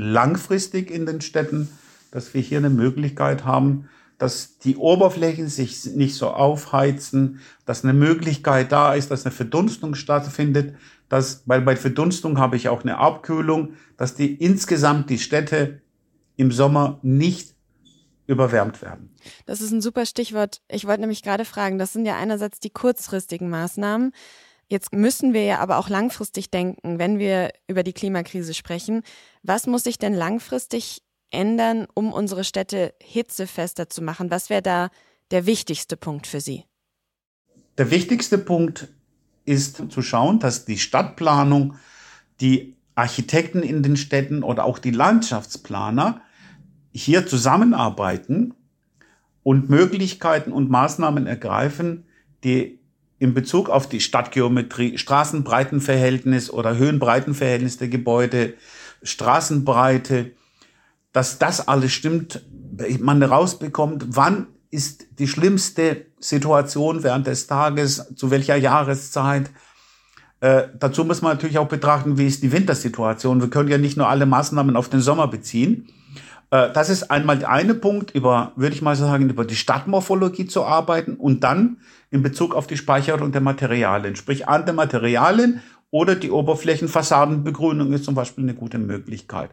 langfristig 0.00 0.90
in 0.90 1.06
den 1.06 1.20
Städten, 1.20 1.68
dass 2.10 2.34
wir 2.34 2.40
hier 2.40 2.58
eine 2.58 2.70
Möglichkeit 2.70 3.44
haben, 3.44 3.88
dass 4.18 4.58
die 4.58 4.76
Oberflächen 4.76 5.48
sich 5.48 5.86
nicht 5.86 6.14
so 6.14 6.28
aufheizen, 6.28 7.40
dass 7.64 7.84
eine 7.84 7.94
Möglichkeit 7.94 8.70
da 8.70 8.94
ist, 8.94 9.10
dass 9.10 9.24
eine 9.24 9.34
Verdunstung 9.34 9.94
stattfindet, 9.94 10.74
dass, 11.08 11.42
weil 11.46 11.62
bei 11.62 11.74
Verdunstung 11.74 12.38
habe 12.38 12.56
ich 12.56 12.68
auch 12.68 12.82
eine 12.82 12.98
Abkühlung, 12.98 13.74
dass 13.96 14.14
die 14.14 14.34
insgesamt 14.34 15.08
die 15.10 15.18
Städte 15.18 15.80
im 16.36 16.52
Sommer 16.52 16.98
nicht 17.02 17.54
überwärmt 18.26 18.80
werden. 18.80 19.10
Das 19.46 19.60
ist 19.60 19.72
ein 19.72 19.80
super 19.80 20.06
Stichwort. 20.06 20.60
Ich 20.68 20.86
wollte 20.86 21.00
nämlich 21.00 21.22
gerade 21.22 21.44
fragen, 21.44 21.78
das 21.78 21.92
sind 21.92 22.06
ja 22.06 22.16
einerseits 22.16 22.60
die 22.60 22.70
kurzfristigen 22.70 23.50
Maßnahmen. 23.50 24.12
Jetzt 24.68 24.92
müssen 24.92 25.32
wir 25.34 25.44
ja 25.44 25.58
aber 25.58 25.78
auch 25.78 25.88
langfristig 25.88 26.50
denken, 26.50 27.00
wenn 27.00 27.18
wir 27.18 27.50
über 27.66 27.82
die 27.82 27.92
Klimakrise 27.92 28.54
sprechen. 28.54 29.02
Was 29.42 29.66
muss 29.66 29.84
sich 29.84 29.98
denn 29.98 30.14
langfristig 30.14 31.02
ändern, 31.30 31.86
um 31.94 32.12
unsere 32.12 32.44
Städte 32.44 32.94
hitzefester 33.02 33.88
zu 33.88 34.02
machen? 34.02 34.30
Was 34.30 34.50
wäre 34.50 34.62
da 34.62 34.90
der 35.30 35.46
wichtigste 35.46 35.96
Punkt 35.96 36.26
für 36.26 36.40
Sie? 36.40 36.64
Der 37.78 37.90
wichtigste 37.90 38.36
Punkt 38.36 38.88
ist 39.44 39.90
zu 39.90 40.02
schauen, 40.02 40.38
dass 40.40 40.66
die 40.66 40.78
Stadtplanung, 40.78 41.76
die 42.40 42.76
Architekten 42.94 43.62
in 43.62 43.82
den 43.82 43.96
Städten 43.96 44.42
oder 44.42 44.64
auch 44.64 44.78
die 44.78 44.90
Landschaftsplaner 44.90 46.20
hier 46.92 47.26
zusammenarbeiten 47.26 48.54
und 49.42 49.70
Möglichkeiten 49.70 50.52
und 50.52 50.68
Maßnahmen 50.68 51.26
ergreifen, 51.26 52.04
die 52.44 52.80
in 53.18 53.32
Bezug 53.32 53.70
auf 53.70 53.88
die 53.88 54.00
Stadtgeometrie, 54.00 54.98
Straßenbreitenverhältnis 54.98 56.50
oder 56.50 56.76
Höhenbreitenverhältnis 56.76 57.78
der 57.78 57.88
Gebäude, 57.88 58.54
Straßenbreite, 59.02 60.32
dass 61.12 61.38
das 61.38 61.66
alles 61.66 61.92
stimmt, 61.92 62.44
man 63.00 63.22
rausbekommt, 63.22 64.06
wann 64.08 64.46
ist 64.70 65.18
die 65.18 65.26
schlimmste 65.26 66.06
Situation 66.20 67.02
während 67.02 67.26
des 67.26 67.46
Tages, 67.46 68.14
zu 68.14 68.30
welcher 68.30 68.56
Jahreszeit. 68.56 69.50
Äh, 70.40 70.68
dazu 70.78 71.04
muss 71.04 71.22
man 71.22 71.32
natürlich 71.32 71.58
auch 71.58 71.68
betrachten, 71.68 72.16
wie 72.16 72.26
ist 72.26 72.42
die 72.42 72.52
Wintersituation. 72.52 73.40
Wir 73.40 73.50
können 73.50 73.68
ja 73.68 73.78
nicht 73.78 73.96
nur 73.96 74.08
alle 74.08 74.26
Maßnahmen 74.26 74.76
auf 74.76 74.88
den 74.88 75.00
Sommer 75.00 75.28
beziehen. 75.28 75.88
Äh, 76.50 76.72
das 76.72 76.88
ist 76.88 77.10
einmal 77.10 77.38
der 77.38 77.50
eine 77.50 77.74
Punkt, 77.74 78.12
über, 78.12 78.52
würde 78.56 78.74
ich 78.74 78.82
mal 78.82 78.96
sagen, 78.96 79.28
über 79.28 79.44
die 79.44 79.56
Stadtmorphologie 79.56 80.46
zu 80.46 80.64
arbeiten 80.64 81.14
und 81.14 81.42
dann 81.42 81.78
in 82.10 82.22
Bezug 82.22 82.54
auf 82.54 82.66
die 82.66 82.76
Speicherung 82.76 83.32
der 83.32 83.40
Materialien, 83.40 84.16
sprich 84.16 84.48
an 84.48 84.64
der 84.64 84.74
Materialien 84.74 85.62
oder 85.90 86.14
die 86.14 86.30
Oberflächenfassadenbegrünung 86.30 87.92
ist 87.92 88.04
zum 88.04 88.14
Beispiel 88.14 88.44
eine 88.44 88.54
gute 88.54 88.78
Möglichkeit. 88.78 89.50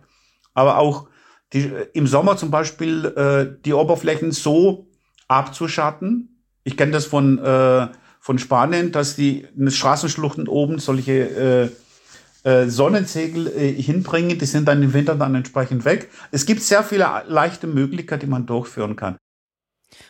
Aber 0.54 0.78
auch 0.78 1.08
die, 1.54 1.72
im 1.94 2.08
Sommer 2.08 2.38
zum 2.38 2.52
Beispiel 2.52 3.06
äh, 3.06 3.62
die 3.64 3.74
Oberflächen 3.74 4.32
so 4.32 4.88
abzuschatten. 5.28 6.44
Ich 6.64 6.78
kenne 6.78 6.92
das 6.92 7.06
von, 7.06 7.40
äh, 7.40 7.88
von 8.20 8.40
Spanien, 8.40 8.92
dass 8.92 9.16
die 9.16 9.48
in 9.56 9.72
Straßenschluchten 9.72 10.48
oben 10.48 10.80
solche 10.80 11.72
äh, 12.44 12.50
äh, 12.50 12.70
Sonnensegel 12.70 13.48
äh, 13.48 13.74
hinbringen. 13.74 14.38
Die 14.38 14.46
sind 14.46 14.68
dann 14.68 14.84
im 14.84 14.94
Winter 14.94 15.16
dann 15.16 15.36
entsprechend 15.36 15.86
weg. 15.86 16.10
Es 16.32 16.46
gibt 16.46 16.62
sehr 16.62 16.84
viele 16.84 17.24
leichte 17.28 17.68
Möglichkeiten, 17.68 18.22
die 18.22 18.28
man 18.28 18.46
durchführen 18.46 18.96
kann. 18.96 19.18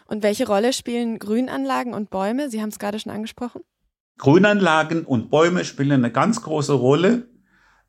Und 0.08 0.24
welche 0.24 0.48
Rolle 0.48 0.74
spielen 0.74 1.20
Grünanlagen 1.20 1.94
und 1.94 2.10
Bäume? 2.10 2.50
Sie 2.50 2.62
haben 2.62 2.70
es 2.70 2.80
gerade 2.80 3.00
schon 3.00 3.12
angesprochen. 3.12 3.62
Grünanlagen 4.18 5.04
und 5.06 5.30
Bäume 5.30 5.64
spielen 5.66 5.92
eine 5.92 6.12
ganz 6.12 6.42
große 6.42 6.74
Rolle. 6.74 7.28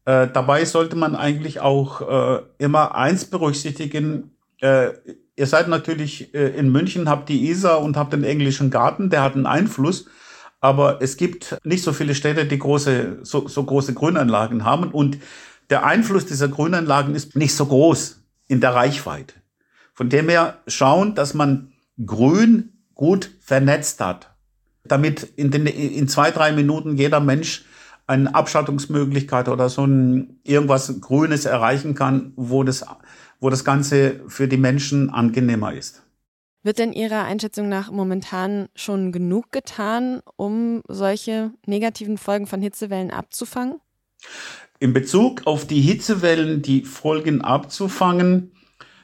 Äh, 0.04 0.28
dabei 0.32 0.64
sollte 0.64 0.96
man 0.96 1.16
eigentlich 1.16 1.60
auch 1.60 2.00
äh, 2.00 2.42
immer 2.58 2.94
eins 2.94 3.24
berücksichtigen. 3.24 4.36
Äh, 4.60 4.90
ihr 5.36 5.46
seid 5.46 5.68
natürlich 5.68 6.34
äh, 6.34 6.48
in 6.48 6.70
München, 6.70 7.08
habt 7.08 7.28
die 7.28 7.48
Isar 7.48 7.80
und 7.82 7.96
habt 7.96 8.12
den 8.12 8.24
englischen 8.24 8.70
Garten, 8.70 9.10
der 9.10 9.22
hat 9.22 9.34
einen 9.34 9.46
Einfluss. 9.46 10.06
Aber 10.60 11.00
es 11.00 11.16
gibt 11.16 11.58
nicht 11.64 11.84
so 11.84 11.92
viele 11.92 12.14
Städte, 12.14 12.44
die 12.44 12.58
große, 12.58 13.20
so, 13.22 13.46
so 13.46 13.62
große 13.62 13.94
Grünanlagen 13.94 14.64
haben. 14.64 14.90
Und 14.90 15.18
der 15.70 15.84
Einfluss 15.84 16.26
dieser 16.26 16.48
Grünanlagen 16.48 17.14
ist 17.14 17.36
nicht 17.36 17.54
so 17.54 17.66
groß 17.66 18.22
in 18.48 18.60
der 18.60 18.74
Reichweite. 18.74 19.34
Von 19.94 20.08
dem 20.08 20.28
her 20.28 20.58
schauen, 20.66 21.14
dass 21.14 21.34
man 21.34 21.72
Grün 22.04 22.72
gut 22.94 23.30
vernetzt 23.40 24.00
hat, 24.00 24.34
damit 24.88 25.22
in, 25.36 25.50
den, 25.50 25.66
in 25.66 26.08
zwei, 26.08 26.30
drei 26.30 26.52
Minuten 26.52 26.96
jeder 26.96 27.20
Mensch 27.20 27.64
eine 28.06 28.34
Abschattungsmöglichkeit 28.34 29.48
oder 29.48 29.68
so 29.68 29.84
ein 29.84 30.40
irgendwas 30.42 31.00
Grünes 31.00 31.44
erreichen 31.44 31.94
kann, 31.94 32.32
wo 32.36 32.64
das, 32.64 32.84
wo 33.40 33.50
das 33.50 33.64
Ganze 33.64 34.20
für 34.28 34.48
die 34.48 34.56
Menschen 34.56 35.10
angenehmer 35.10 35.72
ist. 35.74 36.02
Wird 36.62 36.78
denn 36.78 36.92
Ihrer 36.92 37.24
Einschätzung 37.24 37.68
nach 37.68 37.90
momentan 37.90 38.68
schon 38.74 39.12
genug 39.12 39.52
getan, 39.52 40.20
um 40.36 40.82
solche 40.88 41.52
negativen 41.66 42.18
Folgen 42.18 42.46
von 42.46 42.60
Hitzewellen 42.60 43.10
abzufangen? 43.10 43.80
In 44.80 44.92
Bezug 44.92 45.46
auf 45.46 45.66
die 45.66 45.80
Hitzewellen, 45.80 46.62
die 46.62 46.84
Folgen 46.84 47.42
abzufangen, 47.42 48.52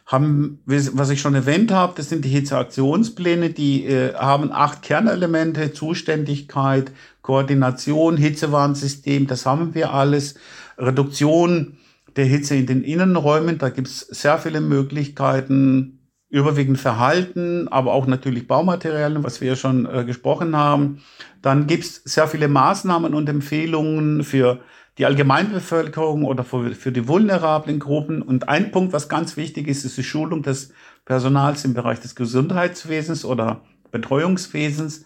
haben, 0.07 0.61
was 0.67 1.11
ich 1.11 1.21
schon 1.21 1.35
erwähnt 1.35 1.73
habe, 1.73 1.95
das 1.97 2.11
sind 2.11 2.25
die 2.25 2.31
Hitzeaktionspläne, 2.31 3.51
die 3.51 3.87
äh, 3.87 4.15
haben 4.15 4.53
acht 4.53 4.83
Kernelemente, 4.83 5.73
Zuständigkeit, 5.73 6.93
Koordination, 7.23 8.19
Hitzewarnsystem, 8.19 9.27
das 9.27 9.47
haben 9.47 9.75
wir 9.75 9.95
alles. 9.95 10.35
Reduktion 10.77 11.79
der 12.17 12.27
Hitze 12.27 12.55
in 12.55 12.67
den 12.67 12.83
Innenräumen, 12.83 13.59
da 13.59 13.71
gibt's 13.71 14.01
sehr 14.01 14.39
viele 14.39 14.61
Möglichkeiten, 14.61 16.01
überwiegend 16.29 16.79
Verhalten, 16.79 17.69
aber 17.69 17.93
auch 17.93 18.07
natürlich 18.07 18.47
Baumaterialien, 18.47 19.25
was 19.25 19.41
wir 19.41 19.49
ja 19.49 19.57
schon 19.57 19.87
äh, 19.87 20.05
gesprochen 20.05 20.57
haben. 20.57 21.01
Dann 21.43 21.67
gibt's 21.67 22.03
sehr 22.05 22.27
viele 22.27 22.49
Maßnahmen 22.49 23.15
und 23.15 23.29
Empfehlungen 23.29 24.25
für 24.25 24.61
die 24.99 25.07
Allgemeinbevölkerung 25.07 26.25
oder 26.25 26.45
für, 26.45 26.73
für 26.73 26.93
die 26.93 27.09
vulnerablen 27.09 27.79
Gruppen. 27.79 28.23
Und 28.23 28.49
ein 28.49 28.71
Punkt, 28.71 28.93
was 28.93 29.09
ganz 29.09 29.37
wichtig 29.37 29.67
ist, 29.67 29.85
ist 29.85 29.97
die 29.97 30.05
Schulung 30.05 30.43
des 30.43 30.73
Personals 31.05 31.65
im 31.65 31.75
Bereich 31.75 32.01
des 32.01 32.15
Gesundheitswesens 32.15 33.25
oder 33.25 33.63
Betreuungswesens. 33.91 35.05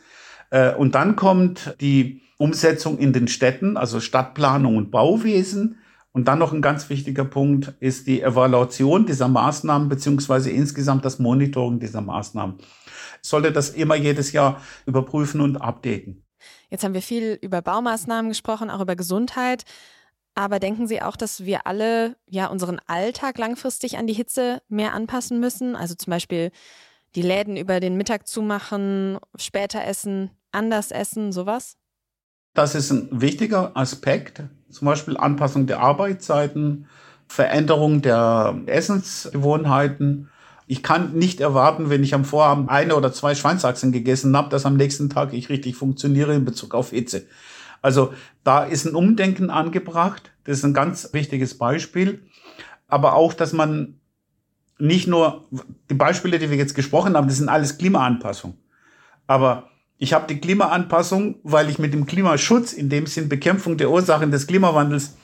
Äh, 0.50 0.74
und 0.74 0.94
dann 0.94 1.16
kommt 1.16 1.74
die 1.80 2.22
Umsetzung 2.36 2.98
in 2.98 3.12
den 3.12 3.28
Städten, 3.28 3.76
also 3.76 4.00
Stadtplanung 4.00 4.76
und 4.76 4.90
Bauwesen. 4.90 5.78
Und 6.12 6.26
dann 6.26 6.38
noch 6.38 6.52
ein 6.52 6.62
ganz 6.62 6.90
wichtiger 6.90 7.24
Punkt 7.24 7.74
ist 7.80 8.06
die 8.06 8.22
Evaluation 8.22 9.06
dieser 9.06 9.28
Maßnahmen 9.28 9.88
beziehungsweise 9.88 10.50
insgesamt 10.50 11.04
das 11.04 11.18
Monitoring 11.18 11.80
dieser 11.80 12.00
Maßnahmen. 12.00 12.56
Sollte 13.22 13.52
das 13.52 13.70
immer 13.70 13.94
jedes 13.94 14.32
Jahr 14.32 14.60
überprüfen 14.86 15.40
und 15.40 15.56
updaten. 15.56 16.24
Jetzt 16.70 16.84
haben 16.84 16.94
wir 16.94 17.02
viel 17.02 17.38
über 17.40 17.62
Baumaßnahmen 17.62 18.28
gesprochen, 18.30 18.70
auch 18.70 18.80
über 18.80 18.96
Gesundheit. 18.96 19.64
Aber 20.34 20.60
denken 20.60 20.86
Sie 20.86 21.02
auch, 21.02 21.16
dass 21.16 21.44
wir 21.44 21.66
alle 21.66 22.16
ja 22.28 22.46
unseren 22.46 22.80
Alltag 22.86 23.38
langfristig 23.38 23.98
an 23.98 24.06
die 24.06 24.12
Hitze 24.12 24.62
mehr 24.68 24.94
anpassen 24.94 25.40
müssen? 25.40 25.74
Also 25.74 25.94
zum 25.94 26.12
Beispiel 26.12 26.52
die 27.14 27.22
Läden 27.22 27.56
über 27.56 27.80
den 27.80 27.96
Mittag 27.96 28.28
zumachen, 28.28 29.18
später 29.36 29.84
essen, 29.84 30.30
anders 30.52 30.92
essen, 30.92 31.32
sowas? 31.32 31.76
Das 32.54 32.74
ist 32.74 32.90
ein 32.90 33.08
wichtiger 33.10 33.76
Aspekt. 33.76 34.42
Zum 34.70 34.86
Beispiel 34.86 35.16
Anpassung 35.16 35.66
der 35.66 35.80
Arbeitszeiten, 35.80 36.86
Veränderung 37.26 38.02
der 38.02 38.60
Essensgewohnheiten. 38.66 40.30
Ich 40.70 40.82
kann 40.82 41.14
nicht 41.14 41.40
erwarten, 41.40 41.88
wenn 41.88 42.04
ich 42.04 42.14
am 42.14 42.26
Vorabend 42.26 42.68
eine 42.68 42.94
oder 42.94 43.10
zwei 43.10 43.34
Schweinsachsen 43.34 43.90
gegessen 43.90 44.36
habe, 44.36 44.50
dass 44.50 44.66
am 44.66 44.76
nächsten 44.76 45.08
Tag 45.08 45.32
ich 45.32 45.48
richtig 45.48 45.76
funktioniere 45.76 46.34
in 46.34 46.44
Bezug 46.44 46.74
auf 46.74 46.90
Hitze. 46.90 47.26
Also 47.80 48.12
da 48.44 48.64
ist 48.64 48.84
ein 48.84 48.94
Umdenken 48.94 49.48
angebracht. 49.48 50.30
Das 50.44 50.58
ist 50.58 50.64
ein 50.64 50.74
ganz 50.74 51.12
wichtiges 51.14 51.56
Beispiel. 51.56 52.22
Aber 52.86 53.14
auch, 53.14 53.32
dass 53.32 53.54
man 53.54 53.98
nicht 54.78 55.08
nur 55.08 55.48
die 55.90 55.94
Beispiele, 55.94 56.38
die 56.38 56.50
wir 56.50 56.56
jetzt 56.58 56.74
gesprochen 56.74 57.16
haben, 57.16 57.28
das 57.28 57.38
sind 57.38 57.48
alles 57.48 57.78
Klimaanpassung. 57.78 58.58
Aber 59.26 59.70
ich 59.96 60.12
habe 60.12 60.26
die 60.26 60.38
Klimaanpassung, 60.38 61.36
weil 61.42 61.70
ich 61.70 61.78
mit 61.78 61.92
dem 61.92 62.06
Klimaschutz, 62.06 62.72
in 62.72 62.88
dem 62.88 63.06
Sinn 63.06 63.28
Bekämpfung 63.28 63.78
der 63.78 63.90
Ursachen 63.90 64.30
des 64.30 64.46
Klimawandels, 64.46 65.16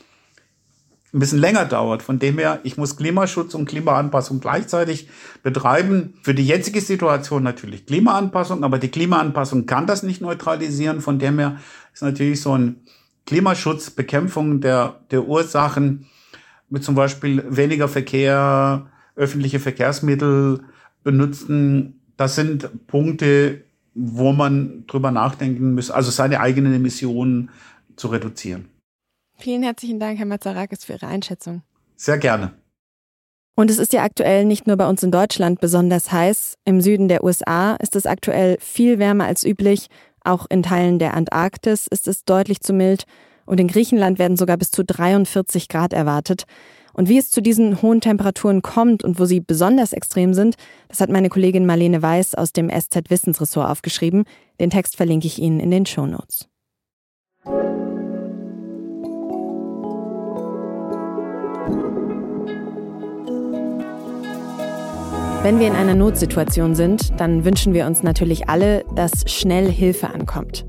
ein 1.14 1.20
bisschen 1.20 1.38
länger 1.38 1.64
dauert. 1.64 2.02
Von 2.02 2.18
dem 2.18 2.38
her, 2.38 2.60
ich 2.64 2.76
muss 2.76 2.96
Klimaschutz 2.96 3.54
und 3.54 3.66
Klimaanpassung 3.68 4.40
gleichzeitig 4.40 5.08
betreiben. 5.42 6.14
Für 6.22 6.34
die 6.34 6.46
jetzige 6.46 6.80
Situation 6.80 7.44
natürlich 7.44 7.86
Klimaanpassung, 7.86 8.64
aber 8.64 8.78
die 8.78 8.90
Klimaanpassung 8.90 9.66
kann 9.66 9.86
das 9.86 10.02
nicht 10.02 10.20
neutralisieren. 10.20 11.00
Von 11.00 11.20
dem 11.20 11.38
her 11.38 11.58
ist 11.92 12.02
natürlich 12.02 12.42
so 12.42 12.58
ein 12.58 12.80
Klimaschutz, 13.26 13.90
Bekämpfung 13.90 14.60
der, 14.60 15.00
der 15.12 15.26
Ursachen 15.26 16.06
mit 16.68 16.82
zum 16.82 16.96
Beispiel 16.96 17.44
weniger 17.48 17.88
Verkehr, 17.88 18.86
öffentliche 19.14 19.60
Verkehrsmittel, 19.60 20.64
benutzen, 21.04 22.00
das 22.16 22.34
sind 22.34 22.86
Punkte, 22.86 23.62
wo 23.94 24.32
man 24.32 24.84
drüber 24.86 25.12
nachdenken 25.12 25.74
muss, 25.74 25.90
also 25.90 26.10
seine 26.10 26.40
eigenen 26.40 26.74
Emissionen 26.74 27.50
zu 27.96 28.08
reduzieren. 28.08 28.73
Vielen 29.36 29.62
herzlichen 29.62 30.00
Dank, 30.00 30.18
Herr 30.18 30.26
Mazarakis, 30.26 30.84
für 30.84 30.94
Ihre 30.94 31.06
Einschätzung. 31.06 31.62
Sehr 31.96 32.18
gerne. 32.18 32.52
Und 33.56 33.70
es 33.70 33.78
ist 33.78 33.92
ja 33.92 34.02
aktuell 34.02 34.44
nicht 34.44 34.66
nur 34.66 34.76
bei 34.76 34.88
uns 34.88 35.02
in 35.02 35.12
Deutschland 35.12 35.60
besonders 35.60 36.10
heiß. 36.10 36.56
Im 36.64 36.80
Süden 36.80 37.08
der 37.08 37.22
USA 37.22 37.76
ist 37.76 37.94
es 37.94 38.06
aktuell 38.06 38.56
viel 38.60 38.98
wärmer 38.98 39.26
als 39.26 39.44
üblich. 39.44 39.86
Auch 40.24 40.46
in 40.50 40.62
Teilen 40.62 40.98
der 40.98 41.14
Antarktis 41.14 41.86
ist 41.86 42.08
es 42.08 42.24
deutlich 42.24 42.60
zu 42.60 42.72
mild. 42.72 43.04
Und 43.46 43.60
in 43.60 43.68
Griechenland 43.68 44.18
werden 44.18 44.36
sogar 44.36 44.56
bis 44.56 44.70
zu 44.70 44.84
43 44.84 45.68
Grad 45.68 45.92
erwartet. 45.92 46.44
Und 46.94 47.08
wie 47.08 47.18
es 47.18 47.30
zu 47.30 47.42
diesen 47.42 47.82
hohen 47.82 48.00
Temperaturen 48.00 48.62
kommt 48.62 49.04
und 49.04 49.18
wo 49.20 49.24
sie 49.24 49.40
besonders 49.40 49.92
extrem 49.92 50.32
sind, 50.32 50.54
das 50.88 51.00
hat 51.00 51.10
meine 51.10 51.28
Kollegin 51.28 51.66
Marlene 51.66 52.02
Weiß 52.02 52.34
aus 52.34 52.52
dem 52.52 52.70
SZ 52.70 53.10
Wissensressort 53.10 53.68
aufgeschrieben. 53.68 54.24
Den 54.60 54.70
Text 54.70 54.96
verlinke 54.96 55.26
ich 55.26 55.38
Ihnen 55.38 55.60
in 55.60 55.70
den 55.70 55.86
Show 55.86 56.06
Wenn 65.44 65.58
wir 65.58 65.66
in 65.66 65.76
einer 65.76 65.94
Notsituation 65.94 66.74
sind, 66.74 67.20
dann 67.20 67.44
wünschen 67.44 67.74
wir 67.74 67.84
uns 67.84 68.02
natürlich 68.02 68.48
alle, 68.48 68.82
dass 68.94 69.30
schnell 69.30 69.70
Hilfe 69.70 70.08
ankommt. 70.08 70.64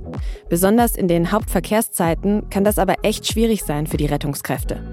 Besonders 0.50 0.98
in 0.98 1.08
den 1.08 1.32
Hauptverkehrszeiten 1.32 2.50
kann 2.50 2.66
das 2.66 2.78
aber 2.78 2.96
echt 3.04 3.26
schwierig 3.26 3.64
sein 3.64 3.88
für 3.88 3.96
die 3.96 4.06
Rettungskräfte. 4.06 4.84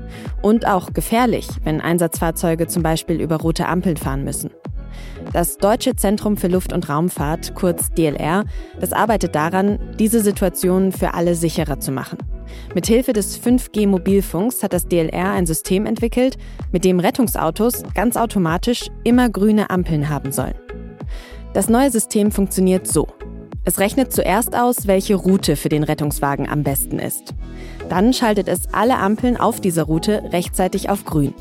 Und 0.40 0.68
auch 0.68 0.92
gefährlich, 0.92 1.48
wenn 1.64 1.80
Einsatzfahrzeuge 1.80 2.68
zum 2.68 2.84
Beispiel 2.84 3.20
über 3.20 3.38
rote 3.38 3.66
Ampeln 3.66 3.96
fahren 3.96 4.22
müssen. 4.22 4.50
Das 5.32 5.56
Deutsche 5.56 5.96
Zentrum 5.96 6.36
für 6.36 6.46
Luft- 6.46 6.72
und 6.72 6.88
Raumfahrt, 6.88 7.56
kurz 7.56 7.90
DLR, 7.90 8.44
das 8.78 8.92
arbeitet 8.92 9.34
daran, 9.34 9.80
diese 9.98 10.20
Situation 10.20 10.92
für 10.92 11.14
alle 11.14 11.34
sicherer 11.34 11.80
zu 11.80 11.90
machen. 11.90 12.18
Mithilfe 12.74 13.12
des 13.12 13.40
5G-Mobilfunks 13.42 14.62
hat 14.62 14.72
das 14.72 14.86
DLR 14.86 15.32
ein 15.32 15.46
System 15.46 15.86
entwickelt, 15.86 16.38
mit 16.72 16.84
dem 16.84 17.00
Rettungsautos 17.00 17.82
ganz 17.94 18.16
automatisch 18.16 18.88
immer 19.04 19.28
grüne 19.28 19.70
Ampeln 19.70 20.08
haben 20.08 20.32
sollen. 20.32 20.54
Das 21.54 21.68
neue 21.68 21.90
System 21.90 22.32
funktioniert 22.32 22.86
so. 22.86 23.06
Es 23.64 23.78
rechnet 23.78 24.12
zuerst 24.12 24.56
aus, 24.56 24.86
welche 24.86 25.14
Route 25.14 25.54
für 25.54 25.68
den 25.68 25.84
Rettungswagen 25.84 26.48
am 26.48 26.62
besten 26.62 26.98
ist. 26.98 27.34
Dann 27.88 28.12
schaltet 28.12 28.48
es 28.48 28.72
alle 28.72 28.96
Ampeln 28.96 29.36
auf 29.36 29.60
dieser 29.60 29.84
Route 29.84 30.22
rechtzeitig 30.32 30.90
auf 30.90 31.04
grün. 31.04 31.34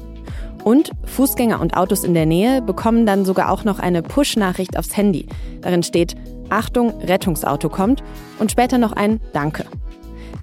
Und 0.64 0.92
Fußgänger 1.06 1.60
und 1.60 1.76
Autos 1.76 2.04
in 2.04 2.14
der 2.14 2.28
Nähe 2.28 2.62
bekommen 2.62 3.08
dann 3.08 3.26
sogar 3.26 3.52
auch 3.52 3.64
noch 3.64 3.80
eine 3.80 4.04
Push-Nachricht 4.04 4.78
aufs 4.78 4.96
Handy. 4.96 5.26
Darin 5.62 5.82
steht, 5.82 6.16
Achtung, 6.50 6.92
Rettungsauto 7.02 7.70
kommt 7.70 8.04
und 8.38 8.52
später 8.52 8.78
noch 8.78 8.92
ein 8.92 9.20
Danke. 9.34 9.66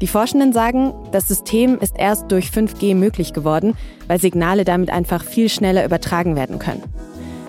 Die 0.00 0.06
Forschenden 0.06 0.52
sagen, 0.52 0.94
das 1.10 1.26
System 1.26 1.78
ist 1.78 1.98
erst 1.98 2.30
durch 2.30 2.50
5G 2.50 2.94
möglich 2.94 3.32
geworden, 3.32 3.74
weil 4.06 4.20
Signale 4.20 4.64
damit 4.64 4.90
einfach 4.90 5.24
viel 5.24 5.48
schneller 5.48 5.84
übertragen 5.84 6.36
werden 6.36 6.58
können. 6.58 6.82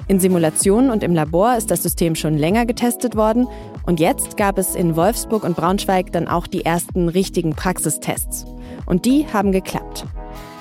In 0.07 0.19
Simulationen 0.19 0.89
und 0.89 1.03
im 1.03 1.13
Labor 1.13 1.55
ist 1.55 1.69
das 1.69 1.83
System 1.83 2.15
schon 2.15 2.35
länger 2.35 2.65
getestet 2.65 3.15
worden 3.15 3.47
und 3.85 3.99
jetzt 3.99 4.37
gab 4.37 4.57
es 4.57 4.73
in 4.73 4.95
Wolfsburg 4.95 5.43
und 5.43 5.55
Braunschweig 5.55 6.11
dann 6.11 6.27
auch 6.27 6.47
die 6.47 6.65
ersten 6.65 7.09
richtigen 7.09 7.55
Praxistests. 7.55 8.45
Und 8.87 9.05
die 9.05 9.27
haben 9.31 9.51
geklappt. 9.51 10.07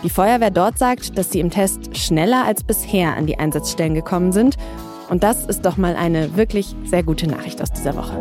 Die 0.05 0.11
Feuerwehr 0.11 0.51
dort 0.51 0.79
sagt, 0.79 1.17
dass 1.17 1.33
sie 1.33 1.41
im 1.41 1.51
Test 1.51 1.97
schneller 1.97 2.45
als 2.45 2.63
bisher 2.63 3.17
an 3.17 3.27
die 3.27 3.39
Einsatzstellen 3.39 3.95
gekommen 3.95 4.33
sind. 4.33 4.57
Und 5.09 5.23
das 5.23 5.47
ist 5.47 5.65
doch 5.65 5.79
mal 5.79 5.97
eine 5.97 6.37
wirklich 6.37 6.77
sehr 6.85 7.03
gute 7.03 7.27
Nachricht 7.27 7.63
aus 7.63 7.73
dieser 7.73 7.97
Woche. 7.97 8.21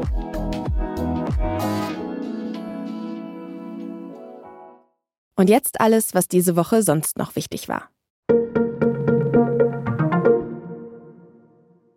Und 5.38 5.50
jetzt 5.50 5.80
alles, 5.80 6.16
was 6.16 6.28
diese 6.28 6.56
Woche 6.56 6.82
sonst 6.82 7.18
noch 7.18 7.36
wichtig 7.36 7.70
war. 7.70 7.90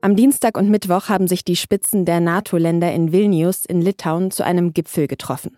Am 0.02 0.14
Dienstag 0.16 0.56
und 0.56 0.70
Mittwoch 0.70 1.08
haben 1.08 1.26
sich 1.26 1.44
die 1.44 1.56
Spitzen 1.56 2.04
der 2.04 2.20
NATO-Länder 2.20 2.92
in 2.92 3.12
Vilnius 3.12 3.64
in 3.64 3.80
Litauen 3.80 4.30
zu 4.30 4.44
einem 4.44 4.72
Gipfel 4.72 5.06
getroffen. 5.06 5.56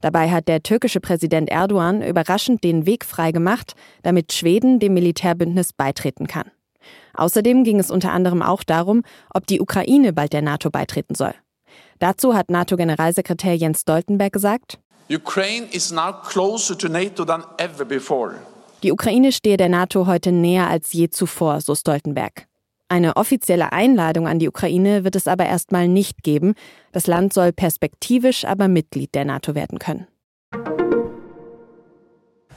Dabei 0.00 0.30
hat 0.30 0.48
der 0.48 0.62
türkische 0.62 1.00
Präsident 1.00 1.50
Erdogan 1.50 2.02
überraschend 2.02 2.64
den 2.64 2.86
Weg 2.86 3.04
freigemacht, 3.04 3.74
damit 4.02 4.32
Schweden 4.32 4.78
dem 4.78 4.94
Militärbündnis 4.94 5.74
beitreten 5.74 6.26
kann. 6.26 6.50
Außerdem 7.14 7.64
ging 7.64 7.78
es 7.78 7.90
unter 7.90 8.12
anderem 8.12 8.40
auch 8.40 8.62
darum, 8.62 9.02
ob 9.34 9.46
die 9.46 9.60
Ukraine 9.60 10.14
bald 10.14 10.32
der 10.32 10.42
NATO 10.42 10.70
beitreten 10.70 11.14
soll. 11.14 11.34
Dazu 11.98 12.34
hat 12.34 12.50
NATO-Generalsekretär 12.50 13.54
Jens 13.54 13.82
Stoltenberg 13.82 14.32
gesagt, 14.32 14.78
Ukraine 15.10 15.66
is 15.72 15.90
now 15.90 16.12
closer 16.12 16.76
to 16.76 16.86
NATO 16.86 17.24
than 17.24 17.42
ever 17.56 17.86
before. 17.86 18.34
Die 18.82 18.92
Ukraine 18.92 19.32
stehe 19.32 19.56
der 19.56 19.70
NATO 19.70 20.06
heute 20.06 20.32
näher 20.32 20.68
als 20.68 20.92
je 20.92 21.08
zuvor, 21.08 21.62
so 21.62 21.74
Stoltenberg. 21.74 22.46
Eine 22.88 23.16
offizielle 23.16 23.72
Einladung 23.72 24.28
an 24.28 24.38
die 24.38 24.48
Ukraine 24.48 25.04
wird 25.04 25.16
es 25.16 25.26
aber 25.26 25.46
erstmal 25.46 25.88
nicht 25.88 26.22
geben. 26.22 26.54
Das 26.92 27.06
Land 27.06 27.32
soll 27.32 27.52
perspektivisch 27.52 28.44
aber 28.44 28.68
Mitglied 28.68 29.14
der 29.14 29.24
NATO 29.24 29.54
werden 29.54 29.78
können. 29.78 30.06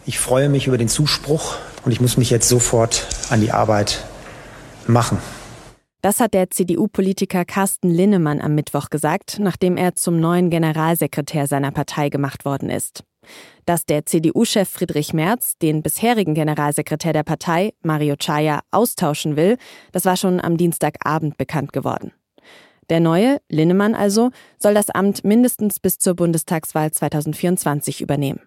Ich 0.06 0.20
freue 0.20 0.50
mich 0.50 0.68
über 0.68 0.78
den 0.78 0.90
Zuspruch 0.90 1.56
und 1.86 1.94
ich 1.94 2.02
muss 2.02 2.18
mich 2.18 2.30
jetzt 2.30 2.50
sofort 2.50 3.08
an 3.30 3.40
die 3.40 3.52
Arbeit 3.52 4.04
machen. 4.88 5.20
Das 6.02 6.20
hat 6.20 6.34
der 6.34 6.50
CDU-Politiker 6.50 7.46
Carsten 7.46 7.92
Linnemann 7.92 8.42
am 8.42 8.56
Mittwoch 8.56 8.90
gesagt, 8.90 9.38
nachdem 9.40 9.78
er 9.78 9.94
zum 9.94 10.20
neuen 10.20 10.50
Generalsekretär 10.50 11.46
seiner 11.46 11.70
Partei 11.70 12.10
gemacht 12.10 12.44
worden 12.44 12.72
ist. 12.72 13.04
Dass 13.68 13.86
der 13.86 14.08
CDU-Chef 14.08 14.68
Friedrich 14.68 15.14
Merz 15.14 15.60
den 15.60 15.84
bisherigen 15.84 16.34
Generalsekretär 16.34 17.14
der 17.14 17.22
Partei, 17.22 17.74
Mario 17.84 18.16
Chaya, 18.16 18.62
austauschen 18.72 19.36
will, 19.36 19.58
das 19.92 20.06
war 20.06 20.18
schon 20.18 20.42
am 20.42 20.58
Dienstagabend 20.58 21.38
bekannt 21.38 21.72
geworden. 21.72 22.14
Der 22.90 23.00
neue, 23.00 23.40
Linnemann 23.48 23.94
also, 23.94 24.32
soll 24.58 24.74
das 24.74 24.90
Amt 24.90 25.24
mindestens 25.24 25.80
bis 25.80 26.00
zur 26.00 26.16
Bundestagswahl 26.16 26.90
2024 26.92 28.02
übernehmen. 28.02 28.42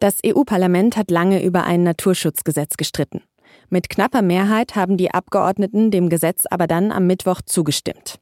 Das 0.00 0.18
EU-Parlament 0.26 0.96
hat 0.96 1.12
lange 1.12 1.42
über 1.42 1.64
ein 1.64 1.84
Naturschutzgesetz 1.84 2.76
gestritten. 2.76 3.22
Mit 3.70 3.90
knapper 3.90 4.22
Mehrheit 4.22 4.76
haben 4.76 4.96
die 4.96 5.10
Abgeordneten 5.10 5.90
dem 5.90 6.08
Gesetz 6.08 6.44
aber 6.50 6.66
dann 6.66 6.90
am 6.90 7.06
Mittwoch 7.06 7.42
zugestimmt. 7.44 8.18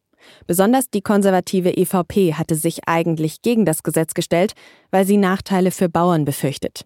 Besonders 0.49 0.91
die 0.91 1.03
konservative 1.03 1.77
EVP 1.77 2.35
hatte 2.35 2.57
sich 2.57 2.89
eigentlich 2.89 3.43
gegen 3.43 3.65
das 3.65 3.85
Gesetz 3.85 4.15
gestellt, 4.15 4.55
weil 4.91 5.07
sie 5.07 5.17
Nachteile 5.17 5.71
für 5.71 5.89
Bauern 5.89 6.25
befürchtet. 6.25 6.85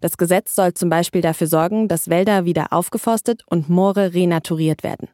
Das 0.00 0.16
Gesetz 0.16 0.54
soll 0.54 0.72
zum 0.74 0.88
Beispiel 0.88 1.20
dafür 1.20 1.48
sorgen, 1.48 1.88
dass 1.88 2.08
Wälder 2.08 2.44
wieder 2.44 2.72
aufgeforstet 2.72 3.42
und 3.46 3.68
Moore 3.68 4.14
renaturiert 4.14 4.84
werden. 4.84 5.08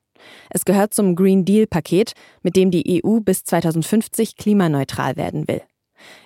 Es 0.51 0.65
gehört 0.65 0.95
zum 0.95 1.17
Green 1.17 1.45
Deal-Paket, 1.45 2.13
mit 2.43 2.57
dem 2.57 2.71
die 2.71 3.03
EU 3.05 3.21
bis 3.21 3.43
2050 3.45 4.37
klimaneutral 4.37 5.17
werden 5.17 5.49
will. 5.49 5.63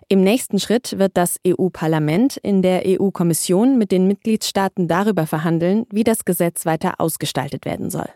Im 0.09 0.21
nächsten 0.21 0.61
Schritt 0.61 1.01
wird 1.01 1.17
das 1.17 1.41
EU-Parlament 1.45 2.37
in 2.37 2.63
der 2.63 2.83
EU-Kommission 2.87 3.77
mit 3.77 3.91
den 3.91 4.07
Mitgliedstaaten 4.07 4.87
darüber 4.87 5.27
verhandeln, 5.27 5.85
wie 5.91 6.05
das 6.05 6.25
Gesetz 6.25 6.65
weiter 6.65 7.01
ausgestaltet 7.01 7.65
werden 7.65 7.91
soll. 7.91 8.09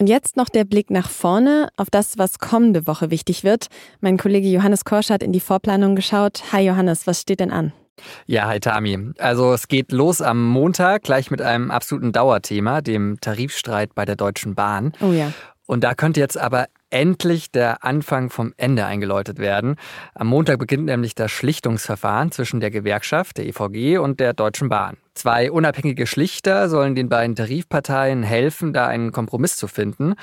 Und 0.00 0.08
jetzt 0.08 0.36
noch 0.36 0.48
der 0.48 0.64
Blick 0.64 0.90
nach 0.90 1.08
vorne 1.08 1.68
auf 1.76 1.88
das, 1.88 2.18
was 2.18 2.40
kommende 2.40 2.88
Woche 2.88 3.12
wichtig 3.12 3.44
wird. 3.44 3.68
Mein 4.00 4.16
Kollege 4.16 4.48
Johannes 4.48 4.84
Korsch 4.84 5.10
hat 5.10 5.22
in 5.22 5.30
die 5.30 5.38
Vorplanung 5.38 5.94
geschaut. 5.94 6.42
Hi 6.50 6.60
Johannes, 6.60 7.06
was 7.06 7.20
steht 7.20 7.38
denn 7.38 7.52
an? 7.52 7.72
Ja, 8.26 8.46
hi 8.46 8.60
Tami. 8.60 9.12
Also 9.18 9.52
es 9.52 9.68
geht 9.68 9.92
los 9.92 10.20
am 10.20 10.46
Montag 10.46 11.02
gleich 11.02 11.30
mit 11.30 11.42
einem 11.42 11.70
absoluten 11.70 12.12
Dauerthema, 12.12 12.80
dem 12.80 13.18
Tarifstreit 13.20 13.94
bei 13.94 14.04
der 14.04 14.16
Deutschen 14.16 14.54
Bahn. 14.54 14.92
Oh 15.00 15.12
ja. 15.12 15.32
Und 15.66 15.84
da 15.84 15.94
könnte 15.94 16.20
jetzt 16.20 16.36
aber 16.36 16.66
endlich 16.90 17.50
der 17.50 17.84
Anfang 17.84 18.30
vom 18.30 18.52
Ende 18.56 18.84
eingeläutet 18.84 19.38
werden. 19.38 19.76
Am 20.14 20.26
Montag 20.26 20.58
beginnt 20.58 20.84
nämlich 20.84 21.14
das 21.14 21.30
Schlichtungsverfahren 21.30 22.30
zwischen 22.30 22.60
der 22.60 22.70
Gewerkschaft, 22.70 23.38
der 23.38 23.46
EVG 23.46 23.98
und 23.98 24.20
der 24.20 24.34
Deutschen 24.34 24.68
Bahn. 24.68 24.98
Zwei 25.14 25.50
unabhängige 25.50 26.06
Schlichter 26.06 26.68
sollen 26.68 26.94
den 26.94 27.08
beiden 27.08 27.36
Tarifparteien 27.36 28.22
helfen, 28.22 28.72
da 28.72 28.86
einen 28.86 29.12
Kompromiss 29.12 29.56
zu 29.56 29.68
finden. 29.68 30.14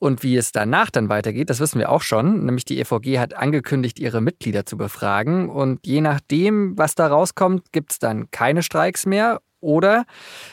Und 0.00 0.22
wie 0.22 0.36
es 0.36 0.52
danach 0.52 0.90
dann 0.90 1.08
weitergeht, 1.08 1.50
das 1.50 1.60
wissen 1.60 1.78
wir 1.78 1.90
auch 1.90 2.02
schon. 2.02 2.44
Nämlich 2.44 2.64
die 2.64 2.78
EVG 2.80 3.18
hat 3.18 3.34
angekündigt, 3.34 3.98
ihre 3.98 4.20
Mitglieder 4.20 4.66
zu 4.66 4.76
befragen. 4.76 5.48
Und 5.48 5.86
je 5.86 6.00
nachdem, 6.00 6.76
was 6.76 6.94
da 6.94 7.06
rauskommt, 7.06 7.72
gibt 7.72 7.92
es 7.92 7.98
dann 7.98 8.30
keine 8.30 8.62
Streiks 8.62 9.06
mehr. 9.06 9.40
Oder 9.60 10.04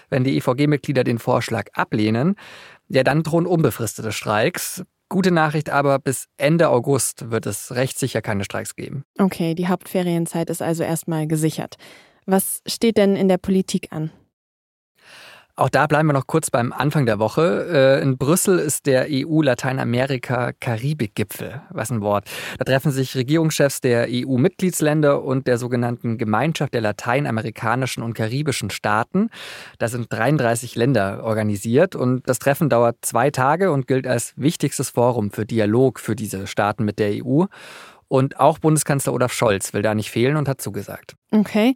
wenn 0.10 0.24
die 0.24 0.38
EVG-Mitglieder 0.38 1.04
den 1.04 1.20
Vorschlag 1.20 1.66
ablehnen, 1.74 2.36
ja, 2.88 3.04
dann 3.04 3.24
drohen 3.24 3.46
unbefristete 3.46 4.12
Streiks. 4.12 4.84
Gute 5.10 5.32
Nachricht 5.32 5.70
aber, 5.70 6.00
bis 6.00 6.28
Ende 6.38 6.70
August 6.70 7.32
wird 7.32 7.46
es 7.46 7.76
recht 7.76 8.00
sicher 8.00 8.22
keine 8.22 8.46
Streiks 8.46 8.78
geben. 8.78 9.04
Okay, 9.20 9.56
die 9.56 9.68
Hauptferienzeit 9.68 10.50
ist 10.50 10.62
also 10.62 10.84
erstmal 10.84 11.28
gesichert. 11.28 11.76
Was 12.26 12.62
steht 12.66 12.96
denn 12.96 13.18
in 13.18 13.28
der 13.28 13.38
Politik 13.38 13.92
an? 13.92 14.12
Auch 15.62 15.69
da 15.69 15.86
bleiben 15.86 16.10
wir 16.10 16.13
noch 16.13 16.26
kurz 16.26 16.50
beim 16.50 16.74
Anfang 16.74 17.06
der 17.06 17.19
Woche. 17.19 17.67
Äh, 17.71 18.02
in 18.02 18.17
Brüssel 18.17 18.58
ist 18.58 18.88
der 18.88 19.06
EU-Lateinamerika-Karibik-Gipfel. 19.12 21.62
Was 21.69 21.91
ein 21.91 22.02
Wort. 22.02 22.26
Da 22.58 22.65
treffen 22.65 22.91
sich 22.91 23.15
Regierungschefs 23.15 23.80
der 23.80 24.08
EU-Mitgliedsländer 24.10 25.21
und 25.21 25.45
der 25.45 25.60
sogenannten 25.60 26.17
Gemeinschaft 26.17 26.74
der 26.74 26.82
lateinamerikanischen 26.82 28.02
und 28.02 28.15
karibischen 28.15 28.71
Staaten. 28.71 29.30
Da 29.78 29.88
sind 29.88 30.12
33 30.12 30.76
Länder 30.76 31.24
organisiert 31.24 31.95
und 31.95 32.28
das 32.28 32.39
Treffen 32.39 32.67
dauert 32.67 32.97
zwei 33.04 33.30
Tage 33.30 33.71
und 33.71 33.86
gilt 33.86 34.08
als 34.08 34.34
wichtigstes 34.38 34.89
Forum 34.89 35.30
für 35.30 35.45
Dialog 35.45 36.00
für 36.00 36.15
diese 36.15 36.47
Staaten 36.47 36.86
mit 36.86 36.97
der 36.97 37.24
EU. 37.24 37.43
Und 38.08 38.39
auch 38.39 38.58
Bundeskanzler 38.58 39.13
Olaf 39.13 39.32
Scholz 39.32 39.76
will 39.76 39.84
da 39.84 39.93
nicht 39.93 40.10
fehlen 40.10 40.38
und 40.38 40.50
hat 40.50 40.60
zugesagt. 40.60 41.17
Okay. 41.30 41.76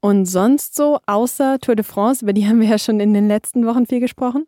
Und 0.00 0.26
sonst 0.26 0.74
so, 0.74 0.98
außer 1.06 1.58
Tour 1.60 1.76
de 1.76 1.84
France, 1.84 2.24
über 2.24 2.32
die 2.32 2.46
haben 2.46 2.60
wir 2.60 2.68
ja 2.68 2.78
schon 2.78 3.00
in 3.00 3.12
den 3.12 3.28
letzten 3.28 3.66
Wochen 3.66 3.86
viel 3.86 4.00
gesprochen? 4.00 4.46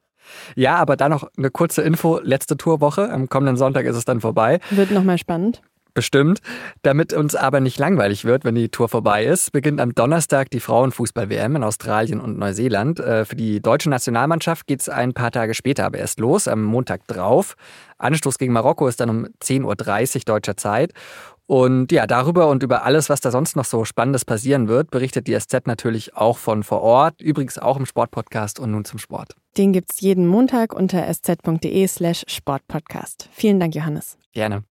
Ja, 0.55 0.77
aber 0.77 0.97
da 0.97 1.09
noch 1.09 1.29
eine 1.37 1.51
kurze 1.51 1.83
Info. 1.83 2.21
Letzte 2.23 2.57
Tourwoche. 2.57 3.11
Am 3.11 3.29
kommenden 3.29 3.57
Sonntag 3.57 3.87
ist 3.87 3.97
es 3.97 4.05
dann 4.05 4.21
vorbei. 4.21 4.61
Wird 4.71 4.91
nochmal 4.91 5.19
spannend. 5.19 5.63
Bestimmt. 5.95 6.41
Damit 6.81 7.13
uns 7.13 7.35
aber 7.35 7.61
nicht 7.61 7.79
langweilig 7.79 8.25
wird, 8.25 8.45
wenn 8.45 8.55
die 8.55 8.71
Tour 8.71 8.89
vorbei 8.89 9.27
ist, 9.27 9.53
beginnt 9.53 9.79
am 9.79 9.95
Donnerstag 9.95 10.49
die 10.49 10.61
Frauenfußball-WM 10.61 11.57
in 11.57 11.63
Australien 11.63 12.19
und 12.19 12.39
Neuseeland. 12.39 12.99
Äh, 12.99 13.27
für 13.27 13.37
die 13.37 13.61
deutsche 13.61 13.91
Nationalmannschaft 13.91 14.67
geht 14.67 14.81
es 14.81 14.89
ein 14.89 15.13
paar 15.13 15.31
Tage 15.31 15.53
später 15.53 15.85
aber 15.85 15.99
erst 15.99 16.19
los, 16.19 16.49
am 16.49 16.63
Montag 16.63 17.07
drauf. 17.09 17.57
Anstoß 17.99 18.39
gegen 18.39 18.55
Marokko 18.55 18.89
ist 18.89 19.01
dann 19.01 19.11
um 19.11 19.27
10.30 19.43 20.17
Uhr 20.17 20.23
deutscher 20.25 20.57
Zeit. 20.57 20.93
Und 21.53 21.93
ja, 21.93 22.07
darüber 22.07 22.49
und 22.49 22.63
über 22.63 22.83
alles, 22.83 23.11
was 23.11 23.21
da 23.21 23.31
sonst 23.31 23.57
noch 23.57 23.67
so 23.67 23.85
Spannendes 23.85 24.25
passieren 24.25 24.69
wird, 24.69 24.91
berichtet 24.91 25.27
die 25.27 25.39
SZ 25.39 25.67
natürlich 25.67 26.17
auch 26.17 26.39
von 26.39 26.63
vor 26.63 26.81
Ort, 26.81 27.21
übrigens 27.21 27.59
auch 27.59 27.77
im 27.77 27.85
Sportpodcast 27.85 28.59
und 28.59 28.71
nun 28.71 28.87
zum 28.87 28.99
Sport. 28.99 29.37
Den 29.59 29.75
gibt's 29.75 30.01
jeden 30.01 30.27
Montag 30.27 30.73
unter 30.73 31.07
sz.de 31.13 31.87
slash 31.89 32.25
Sportpodcast. 32.27 33.29
Vielen 33.33 33.61
Dank, 33.61 33.75
Johannes. 33.75 34.17
Gerne. 34.33 34.65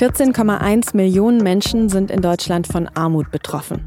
...14,1 0.00 0.96
Millionen 0.96 1.42
Menschen 1.42 1.90
sind 1.90 2.10
in 2.10 2.22
Deutschland 2.22 2.66
von 2.66 2.88
Armut 2.94 3.30
betroffen. 3.30 3.86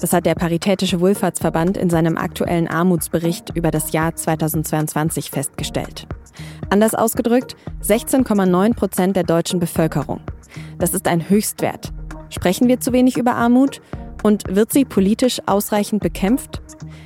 Das 0.00 0.12
hat 0.12 0.24
der 0.24 0.36
Paritätische 0.36 1.00
Wohlfahrtsverband 1.00 1.76
in 1.76 1.90
seinem 1.90 2.16
aktuellen 2.16 2.68
Armutsbericht 2.68 3.50
über 3.56 3.72
das 3.72 3.90
Jahr 3.90 4.14
2022 4.14 5.32
festgestellt. 5.32 6.06
Anders 6.70 6.94
ausgedrückt, 6.94 7.56
16,9 7.82 8.76
Prozent 8.76 9.16
der 9.16 9.24
deutschen 9.24 9.58
Bevölkerung. 9.58 10.20
Das 10.78 10.94
ist 10.94 11.08
ein 11.08 11.28
Höchstwert. 11.28 11.92
Sprechen 12.30 12.68
wir 12.68 12.78
zu 12.78 12.92
wenig 12.92 13.16
über 13.16 13.34
Armut? 13.34 13.80
Und 14.22 14.44
wird 14.48 14.72
sie 14.72 14.84
politisch 14.84 15.40
ausreichend 15.46 16.02
bekämpft? 16.02 16.60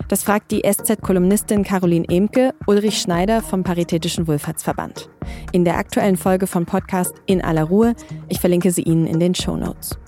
Das 0.08 0.22
fragt 0.22 0.50
die 0.50 0.62
SZ-Kolumnistin 0.62 1.62
Caroline 1.62 2.06
Emke 2.08 2.54
Ulrich 2.66 2.98
Schneider 2.98 3.42
vom 3.42 3.62
Paritätischen 3.62 4.26
Wohlfahrtsverband. 4.26 5.08
In 5.52 5.64
der 5.64 5.76
aktuellen 5.76 6.16
Folge 6.16 6.46
vom 6.46 6.66
Podcast 6.66 7.14
In 7.26 7.42
aller 7.42 7.64
Ruhe. 7.64 7.94
Ich 8.28 8.40
verlinke 8.40 8.70
sie 8.70 8.82
Ihnen 8.82 9.06
in 9.06 9.20
den 9.20 9.34
Show 9.34 9.56
Notes. 9.56 9.98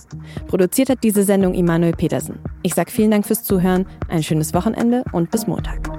Produziert 0.47 0.89
hat 0.89 1.03
diese 1.03 1.23
Sendung 1.23 1.53
Immanuel 1.53 1.93
Petersen. 1.93 2.39
Ich 2.63 2.73
sage 2.73 2.91
vielen 2.91 3.11
Dank 3.11 3.25
fürs 3.25 3.43
Zuhören, 3.43 3.85
ein 4.07 4.23
schönes 4.23 4.53
Wochenende 4.53 5.03
und 5.11 5.31
bis 5.31 5.47
Montag. 5.47 5.89